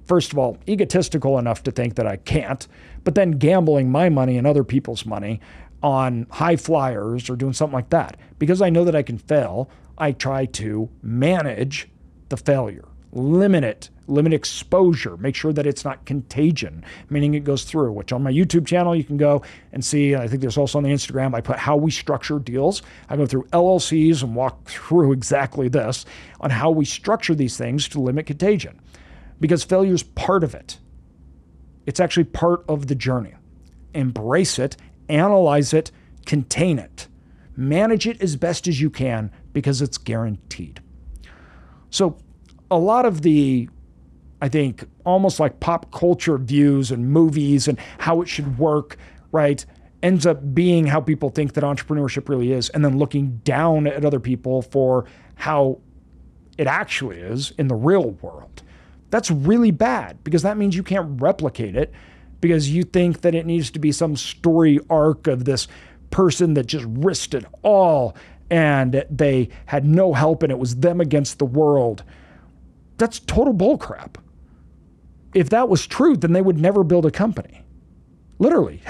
first 0.06 0.32
of 0.32 0.38
all, 0.38 0.58
egotistical 0.68 1.38
enough 1.38 1.62
to 1.64 1.70
think 1.70 1.96
that 1.96 2.06
I 2.06 2.16
can't, 2.16 2.66
but 3.04 3.14
then 3.14 3.32
gambling 3.32 3.90
my 3.90 4.08
money 4.08 4.36
and 4.38 4.46
other 4.46 4.64
people's 4.64 5.06
money 5.06 5.40
on 5.82 6.26
high 6.30 6.56
flyers 6.56 7.30
or 7.30 7.36
doing 7.36 7.52
something 7.52 7.74
like 7.74 7.90
that. 7.90 8.16
Because 8.38 8.60
I 8.60 8.70
know 8.70 8.84
that 8.84 8.94
I 8.94 9.02
can 9.02 9.18
fail, 9.18 9.70
I 9.98 10.12
try 10.12 10.46
to 10.46 10.88
manage 11.02 11.88
the 12.30 12.36
failure, 12.36 12.88
limit 13.12 13.64
it, 13.64 13.90
limit 14.06 14.32
exposure, 14.32 15.16
make 15.18 15.34
sure 15.34 15.52
that 15.52 15.66
it's 15.66 15.84
not 15.84 16.04
contagion, 16.06 16.84
meaning 17.10 17.34
it 17.34 17.44
goes 17.44 17.64
through, 17.64 17.92
which 17.92 18.12
on 18.12 18.22
my 18.22 18.32
YouTube 18.32 18.66
channel 18.66 18.96
you 18.96 19.04
can 19.04 19.16
go 19.16 19.42
and 19.72 19.84
see. 19.84 20.16
I 20.16 20.26
think 20.26 20.40
there's 20.40 20.56
also 20.56 20.78
on 20.78 20.84
the 20.84 20.90
Instagram, 20.90 21.34
I 21.34 21.40
put 21.40 21.58
how 21.58 21.76
we 21.76 21.90
structure 21.90 22.38
deals. 22.38 22.82
I 23.08 23.16
go 23.16 23.26
through 23.26 23.44
LLCs 23.52 24.22
and 24.22 24.34
walk 24.34 24.64
through 24.68 25.12
exactly 25.12 25.68
this 25.68 26.04
on 26.40 26.50
how 26.50 26.70
we 26.70 26.84
structure 26.84 27.34
these 27.34 27.56
things 27.56 27.88
to 27.88 28.00
limit 28.00 28.26
contagion 28.26 28.80
because 29.40 29.64
failure 29.64 29.94
is 29.94 30.02
part 30.02 30.44
of 30.44 30.54
it. 30.54 30.78
It's 31.86 32.00
actually 32.00 32.24
part 32.24 32.64
of 32.68 32.86
the 32.86 32.94
journey. 32.94 33.34
Embrace 33.94 34.58
it, 34.58 34.76
analyze 35.08 35.72
it, 35.72 35.90
contain 36.26 36.78
it, 36.78 37.08
manage 37.56 38.06
it 38.06 38.22
as 38.22 38.36
best 38.36 38.68
as 38.68 38.80
you 38.80 38.90
can 38.90 39.32
because 39.52 39.82
it's 39.82 39.98
guaranteed. 39.98 40.80
So, 41.90 42.16
a 42.70 42.78
lot 42.78 43.04
of 43.04 43.22
the, 43.22 43.68
I 44.40 44.48
think, 44.48 44.84
almost 45.04 45.40
like 45.40 45.60
pop 45.60 45.92
culture 45.92 46.38
views 46.38 46.90
and 46.90 47.10
movies 47.10 47.66
and 47.68 47.78
how 47.98 48.22
it 48.22 48.28
should 48.28 48.58
work, 48.58 48.96
right, 49.32 49.64
ends 50.02 50.24
up 50.24 50.54
being 50.54 50.86
how 50.86 51.00
people 51.00 51.30
think 51.30 51.54
that 51.54 51.64
entrepreneurship 51.64 52.28
really 52.28 52.52
is, 52.52 52.68
and 52.70 52.84
then 52.84 52.98
looking 52.98 53.40
down 53.44 53.86
at 53.86 54.04
other 54.04 54.20
people 54.20 54.62
for 54.62 55.04
how 55.34 55.80
it 56.56 56.66
actually 56.66 57.18
is 57.18 57.52
in 57.58 57.68
the 57.68 57.74
real 57.74 58.10
world. 58.22 58.62
That's 59.10 59.30
really 59.30 59.70
bad 59.70 60.22
because 60.22 60.42
that 60.42 60.56
means 60.56 60.76
you 60.76 60.82
can't 60.82 61.20
replicate 61.20 61.74
it 61.74 61.92
because 62.40 62.70
you 62.70 62.84
think 62.84 63.22
that 63.22 63.34
it 63.34 63.44
needs 63.44 63.70
to 63.72 63.78
be 63.78 63.92
some 63.92 64.16
story 64.16 64.78
arc 64.88 65.26
of 65.26 65.44
this 65.44 65.68
person 66.10 66.54
that 66.54 66.66
just 66.66 66.86
risked 66.88 67.34
it 67.34 67.44
all 67.62 68.14
and 68.50 69.04
they 69.08 69.48
had 69.66 69.84
no 69.84 70.12
help 70.12 70.42
and 70.42 70.50
it 70.50 70.58
was 70.58 70.76
them 70.76 71.00
against 71.00 71.38
the 71.38 71.44
world. 71.44 72.02
That's 72.98 73.20
total 73.20 73.54
bullcrap. 73.54 74.16
If 75.32 75.50
that 75.50 75.68
was 75.68 75.86
true, 75.86 76.16
then 76.16 76.32
they 76.32 76.42
would 76.42 76.58
never 76.58 76.82
build 76.82 77.06
a 77.06 77.10
company. 77.10 77.62
Literally, 78.38 78.82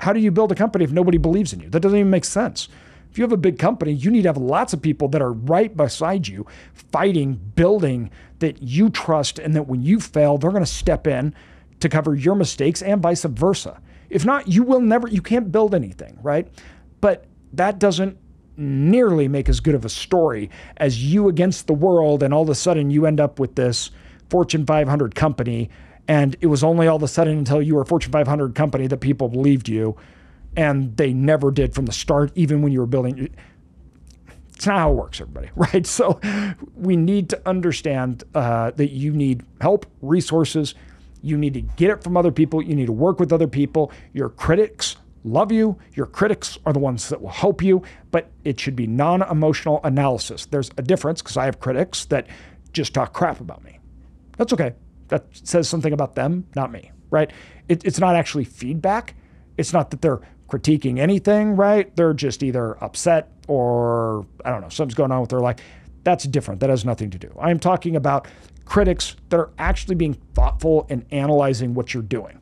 how 0.00 0.12
do 0.12 0.20
you 0.20 0.30
build 0.30 0.52
a 0.52 0.54
company 0.54 0.84
if 0.84 0.92
nobody 0.92 1.18
believes 1.18 1.52
in 1.52 1.60
you? 1.60 1.68
That 1.68 1.80
doesn't 1.80 1.98
even 1.98 2.10
make 2.10 2.24
sense. 2.24 2.68
If 3.10 3.18
you 3.18 3.22
have 3.22 3.32
a 3.32 3.36
big 3.36 3.58
company, 3.58 3.92
you 3.92 4.10
need 4.10 4.22
to 4.22 4.28
have 4.28 4.36
lots 4.36 4.72
of 4.72 4.82
people 4.82 5.08
that 5.08 5.22
are 5.22 5.32
right 5.32 5.76
beside 5.76 6.26
you, 6.26 6.46
fighting, 6.72 7.34
building 7.34 8.10
that 8.38 8.62
you 8.62 8.90
trust, 8.90 9.38
and 9.38 9.54
that 9.54 9.68
when 9.68 9.82
you 9.82 10.00
fail, 10.00 10.38
they're 10.38 10.50
going 10.50 10.64
to 10.64 10.66
step 10.66 11.06
in 11.06 11.34
to 11.80 11.88
cover 11.88 12.14
your 12.14 12.34
mistakes 12.34 12.82
and 12.82 13.02
vice 13.02 13.24
versa. 13.24 13.80
If 14.10 14.24
not, 14.24 14.48
you 14.48 14.62
will 14.62 14.80
never, 14.80 15.06
you 15.06 15.22
can't 15.22 15.52
build 15.52 15.74
anything, 15.74 16.18
right? 16.22 16.48
But 17.00 17.26
that 17.52 17.78
doesn't 17.78 18.18
nearly 18.56 19.28
make 19.28 19.48
as 19.48 19.60
good 19.60 19.74
of 19.74 19.84
a 19.84 19.88
story 19.88 20.50
as 20.76 21.04
you 21.04 21.28
against 21.28 21.66
the 21.66 21.74
world, 21.74 22.22
and 22.22 22.32
all 22.32 22.42
of 22.42 22.48
a 22.48 22.54
sudden 22.54 22.90
you 22.90 23.06
end 23.06 23.20
up 23.20 23.38
with 23.38 23.54
this 23.54 23.90
Fortune 24.30 24.66
500 24.66 25.14
company. 25.14 25.70
And 26.06 26.36
it 26.40 26.46
was 26.46 26.62
only 26.62 26.86
all 26.86 26.96
of 26.96 27.02
a 27.02 27.08
sudden 27.08 27.38
until 27.38 27.62
you 27.62 27.74
were 27.74 27.82
a 27.82 27.86
Fortune 27.86 28.12
500 28.12 28.54
company 28.54 28.86
that 28.88 28.98
people 28.98 29.28
believed 29.28 29.68
you. 29.68 29.96
And 30.56 30.96
they 30.96 31.12
never 31.12 31.50
did 31.50 31.74
from 31.74 31.86
the 31.86 31.92
start, 31.92 32.30
even 32.34 32.62
when 32.62 32.72
you 32.72 32.80
were 32.80 32.86
building. 32.86 33.30
It's 34.54 34.66
not 34.66 34.78
how 34.78 34.92
it 34.92 34.94
works, 34.94 35.20
everybody, 35.20 35.50
right? 35.56 35.86
So 35.86 36.20
we 36.76 36.96
need 36.96 37.30
to 37.30 37.48
understand 37.48 38.24
uh, 38.34 38.70
that 38.72 38.90
you 38.90 39.12
need 39.12 39.44
help, 39.60 39.86
resources. 40.00 40.74
You 41.22 41.38
need 41.38 41.54
to 41.54 41.62
get 41.62 41.90
it 41.90 42.04
from 42.04 42.16
other 42.16 42.30
people. 42.30 42.62
You 42.62 42.76
need 42.76 42.86
to 42.86 42.92
work 42.92 43.18
with 43.18 43.32
other 43.32 43.48
people. 43.48 43.90
Your 44.12 44.28
critics 44.28 44.96
love 45.24 45.50
you. 45.50 45.78
Your 45.94 46.06
critics 46.06 46.58
are 46.64 46.72
the 46.72 46.78
ones 46.78 47.08
that 47.08 47.20
will 47.20 47.30
help 47.30 47.62
you, 47.62 47.82
but 48.10 48.30
it 48.44 48.60
should 48.60 48.76
be 48.76 48.86
non 48.86 49.22
emotional 49.22 49.80
analysis. 49.82 50.46
There's 50.46 50.70
a 50.76 50.82
difference 50.82 51.22
because 51.22 51.36
I 51.36 51.46
have 51.46 51.58
critics 51.60 52.04
that 52.06 52.28
just 52.72 52.94
talk 52.94 53.12
crap 53.12 53.40
about 53.40 53.64
me. 53.64 53.78
That's 54.36 54.52
okay. 54.52 54.74
That 55.08 55.24
says 55.32 55.68
something 55.68 55.92
about 55.92 56.14
them, 56.14 56.46
not 56.54 56.70
me, 56.70 56.92
right? 57.10 57.30
It, 57.68 57.84
it's 57.84 57.98
not 57.98 58.16
actually 58.16 58.44
feedback. 58.44 59.14
It's 59.56 59.72
not 59.72 59.90
that 59.90 60.02
they're 60.02 60.20
critiquing 60.48 60.98
anything, 60.98 61.56
right? 61.56 61.94
They're 61.96 62.14
just 62.14 62.42
either 62.42 62.82
upset 62.82 63.30
or, 63.48 64.26
I 64.44 64.50
don't 64.50 64.60
know, 64.60 64.68
something's 64.68 64.94
going 64.94 65.12
on 65.12 65.20
with 65.20 65.30
their 65.30 65.40
life. 65.40 65.56
That's 66.02 66.24
different. 66.24 66.60
That 66.60 66.70
has 66.70 66.84
nothing 66.84 67.10
to 67.10 67.18
do. 67.18 67.34
I'm 67.40 67.58
talking 67.58 67.96
about 67.96 68.28
critics 68.64 69.16
that 69.30 69.38
are 69.38 69.50
actually 69.58 69.94
being 69.94 70.14
thoughtful 70.34 70.86
and 70.90 71.04
analyzing 71.10 71.74
what 71.74 71.94
you're 71.94 72.02
doing. 72.02 72.40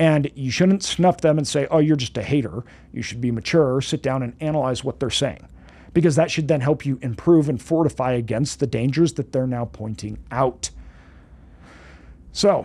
And 0.00 0.30
you 0.34 0.50
shouldn't 0.50 0.82
snuff 0.82 1.20
them 1.20 1.36
and 1.36 1.46
say, 1.46 1.66
oh, 1.70 1.76
you're 1.76 1.94
just 1.94 2.16
a 2.16 2.22
hater. 2.22 2.64
You 2.90 3.02
should 3.02 3.20
be 3.20 3.30
mature, 3.30 3.82
sit 3.82 4.02
down 4.02 4.22
and 4.22 4.34
analyze 4.40 4.82
what 4.82 4.98
they're 4.98 5.10
saying, 5.10 5.46
because 5.92 6.16
that 6.16 6.30
should 6.30 6.48
then 6.48 6.62
help 6.62 6.86
you 6.86 6.98
improve 7.02 7.50
and 7.50 7.60
fortify 7.60 8.12
against 8.12 8.60
the 8.60 8.66
dangers 8.66 9.12
that 9.12 9.30
they're 9.30 9.46
now 9.46 9.66
pointing 9.66 10.18
out. 10.30 10.70
So, 12.32 12.64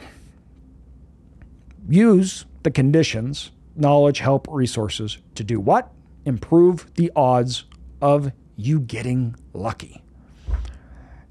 use 1.90 2.46
the 2.64 2.72
conditions, 2.72 3.52
knowledge, 3.76 4.20
help, 4.20 4.48
resources 4.50 5.18
to 5.36 5.44
do 5.44 5.60
what? 5.60 5.92
Improve 6.24 6.88
the 6.96 7.12
odds 7.18 7.66
of 8.02 8.32
you 8.56 8.80
getting 8.80 9.36
lucky. 9.52 10.02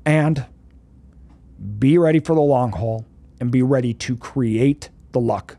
And 0.04 0.44
be 1.78 1.96
ready 1.96 2.20
for 2.20 2.34
the 2.34 2.42
long 2.42 2.72
haul 2.72 3.06
and 3.40 3.50
be 3.50 3.62
ready 3.62 3.94
to 3.94 4.18
create 4.18 4.90
the 5.12 5.20
luck 5.20 5.56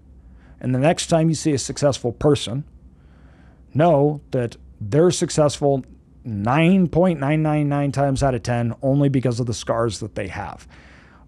and 0.66 0.74
the 0.74 0.80
next 0.80 1.08
time 1.08 1.30
you 1.30 1.36
see 1.36 1.54
a 1.54 1.60
successful 1.60 2.12
person, 2.12 2.64
know 3.76 4.22
that 4.32 4.58
they're 4.82 5.12
successful 5.12 5.86
9.999 6.26 7.94
times 7.94 8.24
out 8.24 8.34
of 8.34 8.42
10 8.42 8.74
only 8.82 9.08
because 9.08 9.40
of 9.40 9.46
the 9.46 9.54
scars 9.54 10.00
that 10.00 10.16
they 10.16 10.28
have. 10.28 10.68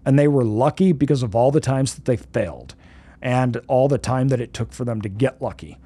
And 0.04 0.18
they 0.18 0.26
were 0.26 0.42
lucky 0.42 0.90
because 0.90 1.22
of 1.22 1.36
all 1.36 1.52
the 1.52 1.60
times 1.60 1.94
that 1.94 2.04
they 2.04 2.16
failed 2.16 2.74
and 3.22 3.60
all 3.68 3.86
the 3.86 3.96
time 3.96 4.26
that 4.26 4.40
it 4.40 4.52
took 4.52 4.72
for 4.72 4.84
them 4.84 5.00
to 5.02 5.08
get 5.08 5.40
lucky. 5.40 5.78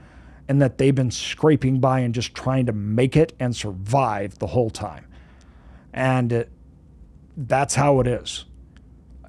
And 0.48 0.62
that 0.62 0.78
they've 0.78 0.94
been 0.94 1.10
scraping 1.10 1.78
by 1.78 2.00
and 2.00 2.14
just 2.14 2.34
trying 2.34 2.64
to 2.64 2.72
make 2.72 3.18
it 3.18 3.34
and 3.38 3.54
survive 3.54 4.38
the 4.38 4.46
whole 4.46 4.70
time. 4.70 5.04
And 5.92 6.32
it, 6.32 6.50
that's 7.36 7.74
how 7.74 8.00
it 8.00 8.06
is. 8.06 8.46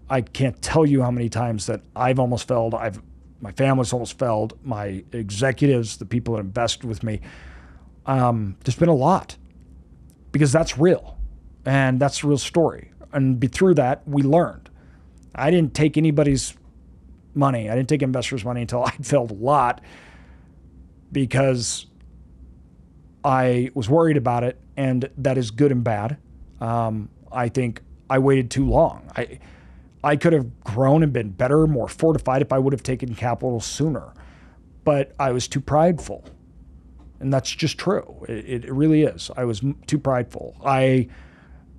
I 0.09 0.21
can't 0.21 0.61
tell 0.61 0.85
you 0.85 1.01
how 1.01 1.11
many 1.11 1.27
times 1.27 1.65
that 1.65 1.81
I've 1.93 2.19
almost 2.19 2.47
failed. 2.47 2.73
I've 2.73 3.01
my 3.43 3.51
family's 3.51 3.91
almost 3.91 4.17
failed. 4.17 4.57
My 4.63 5.03
executives, 5.11 5.97
the 5.97 6.05
people 6.05 6.35
that 6.35 6.39
invest 6.39 6.85
with 6.85 7.03
me, 7.03 7.19
um, 8.05 8.55
there's 8.63 8.77
been 8.77 8.89
a 8.89 8.95
lot 8.95 9.35
because 10.31 10.53
that's 10.53 10.77
real 10.77 11.17
and 11.65 11.99
that's 11.99 12.23
a 12.23 12.27
real 12.27 12.37
story. 12.37 12.91
And 13.11 13.51
through 13.51 13.75
that, 13.75 14.07
we 14.07 14.23
learned. 14.23 14.69
I 15.35 15.51
didn't 15.51 15.73
take 15.73 15.97
anybody's 15.97 16.55
money. 17.35 17.69
I 17.69 17.75
didn't 17.75 17.89
take 17.89 18.01
investors' 18.01 18.45
money 18.45 18.61
until 18.61 18.83
I 18.85 18.91
failed 18.91 19.31
a 19.31 19.35
lot 19.35 19.81
because 21.11 21.85
I 23.25 23.71
was 23.73 23.89
worried 23.89 24.17
about 24.17 24.45
it, 24.45 24.57
and 24.77 25.09
that 25.17 25.37
is 25.37 25.51
good 25.51 25.71
and 25.71 25.83
bad. 25.83 26.17
Um, 26.61 27.09
I 27.31 27.49
think 27.49 27.81
I 28.09 28.19
waited 28.19 28.49
too 28.49 28.65
long. 28.65 29.09
I 29.17 29.39
I 30.03 30.15
could 30.15 30.33
have 30.33 30.63
grown 30.63 31.03
and 31.03 31.13
been 31.13 31.29
better, 31.29 31.65
more 31.65 31.87
fortified 31.87 32.41
if 32.41 32.51
I 32.51 32.59
would 32.59 32.73
have 32.73 32.83
taken 32.83 33.15
capital 33.15 33.59
sooner. 33.59 34.13
But 34.83 35.13
I 35.19 35.31
was 35.31 35.47
too 35.47 35.61
prideful. 35.61 36.25
And 37.19 37.33
that's 37.33 37.49
just 37.49 37.77
true. 37.77 38.25
It, 38.27 38.65
it 38.65 38.73
really 38.73 39.03
is. 39.03 39.31
I 39.37 39.45
was 39.45 39.61
too 39.87 39.97
prideful. 39.97 40.57
I 40.65 41.07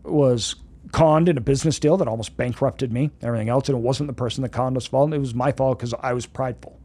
was 0.03 0.57
conned 0.93 1.29
in 1.29 1.37
a 1.37 1.41
business 1.41 1.79
deal 1.79 1.97
that 1.99 2.09
almost 2.09 2.37
bankrupted 2.37 2.93
me, 2.93 3.11
everything 3.21 3.51
else. 3.51 3.69
And 3.69 3.77
it 3.77 3.83
wasn't 3.83 4.07
the 4.07 4.15
person 4.15 4.43
that 4.43 4.53
conned 4.53 4.77
us 4.77 4.87
fault. 4.87 5.13
It 5.13 5.19
was 5.19 5.35
my 5.35 5.53
fault 5.53 5.79
because 5.79 5.93
I 6.01 6.15
was 6.15 6.25
prideful 6.25 6.81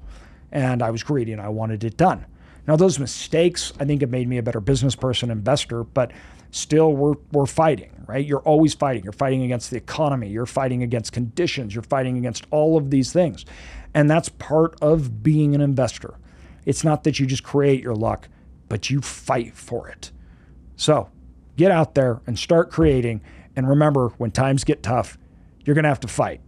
and 0.52 0.82
I 0.82 0.92
was 0.92 1.04
greedy 1.04 1.32
and 1.32 1.42
I 1.42 1.50
wanted 1.50 1.84
it 1.84 1.96
done. 1.96 2.26
Now, 2.68 2.76
those 2.76 3.00
mistakes, 3.00 3.72
I 3.80 3.86
think, 3.86 4.02
have 4.02 4.10
made 4.10 4.28
me 4.28 4.38
a 4.38 4.44
better 4.44 4.60
business 4.60 4.96
person, 4.96 5.32
investor, 5.32 5.84
but 5.84 6.12
still 6.52 6.94
we're, 6.94 7.16
we're 7.32 7.46
fighting, 7.46 7.92
right? 8.08 8.26
You're 8.26 8.40
always 8.42 8.74
fighting. 8.74 9.04
You're 9.04 9.14
fighting 9.14 9.44
against 9.44 9.70
the 9.70 9.78
economy. 9.78 10.30
You're 10.30 10.46
fighting 10.46 10.84
against 10.84 11.12
conditions. 11.14 11.74
You're 11.74 11.84
fighting 11.84 12.18
against 12.18 12.46
all 12.52 12.78
of 12.78 12.90
these 12.90 13.14
things. 13.14 13.46
And 13.94 14.10
that's 14.10 14.30
part 14.30 14.76
of 14.82 15.24
being 15.24 15.56
an 15.56 15.62
investor. 15.62 16.16
It's 16.66 16.84
not 16.84 17.04
that 17.04 17.20
you 17.20 17.26
just 17.26 17.44
create 17.44 17.82
your 17.82 17.96
luck, 17.96 18.30
but 18.68 18.90
you 18.90 19.02
fight 19.02 19.56
for 19.56 19.88
it. 19.88 20.12
So 20.76 21.10
get 21.58 21.72
out 21.72 21.96
there 21.96 22.22
and 22.28 22.38
start 22.38 22.72
creating. 22.72 23.22
And 23.56 23.68
remember, 23.68 24.10
when 24.18 24.32
times 24.32 24.64
get 24.64 24.84
tough, 24.84 25.18
you're 25.66 25.74
going 25.74 25.84
to 25.84 25.90
have 25.90 26.00
to 26.02 26.08
fight. 26.08 26.42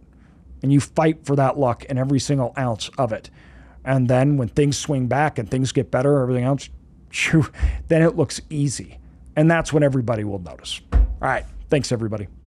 And 0.62 0.72
you 0.72 0.80
fight 0.80 1.26
for 1.26 1.34
that 1.36 1.58
luck 1.58 1.84
and 1.88 1.98
every 1.98 2.20
single 2.20 2.52
ounce 2.56 2.88
of 2.96 3.12
it. 3.12 3.30
And 3.84 4.08
then 4.08 4.36
when 4.36 4.48
things 4.48 4.78
swing 4.78 5.08
back 5.08 5.38
and 5.38 5.50
things 5.50 5.72
get 5.72 5.90
better, 5.90 6.20
everything 6.20 6.44
else, 6.44 6.68
then 7.88 8.02
it 8.02 8.16
looks 8.16 8.40
easy. 8.48 8.98
And 9.36 9.50
that's 9.50 9.72
when 9.72 9.82
everybody 9.82 10.24
will 10.24 10.38
notice. 10.38 10.80
All 10.92 11.00
right. 11.20 11.44
Thanks, 11.70 11.92
everybody. 11.92 12.28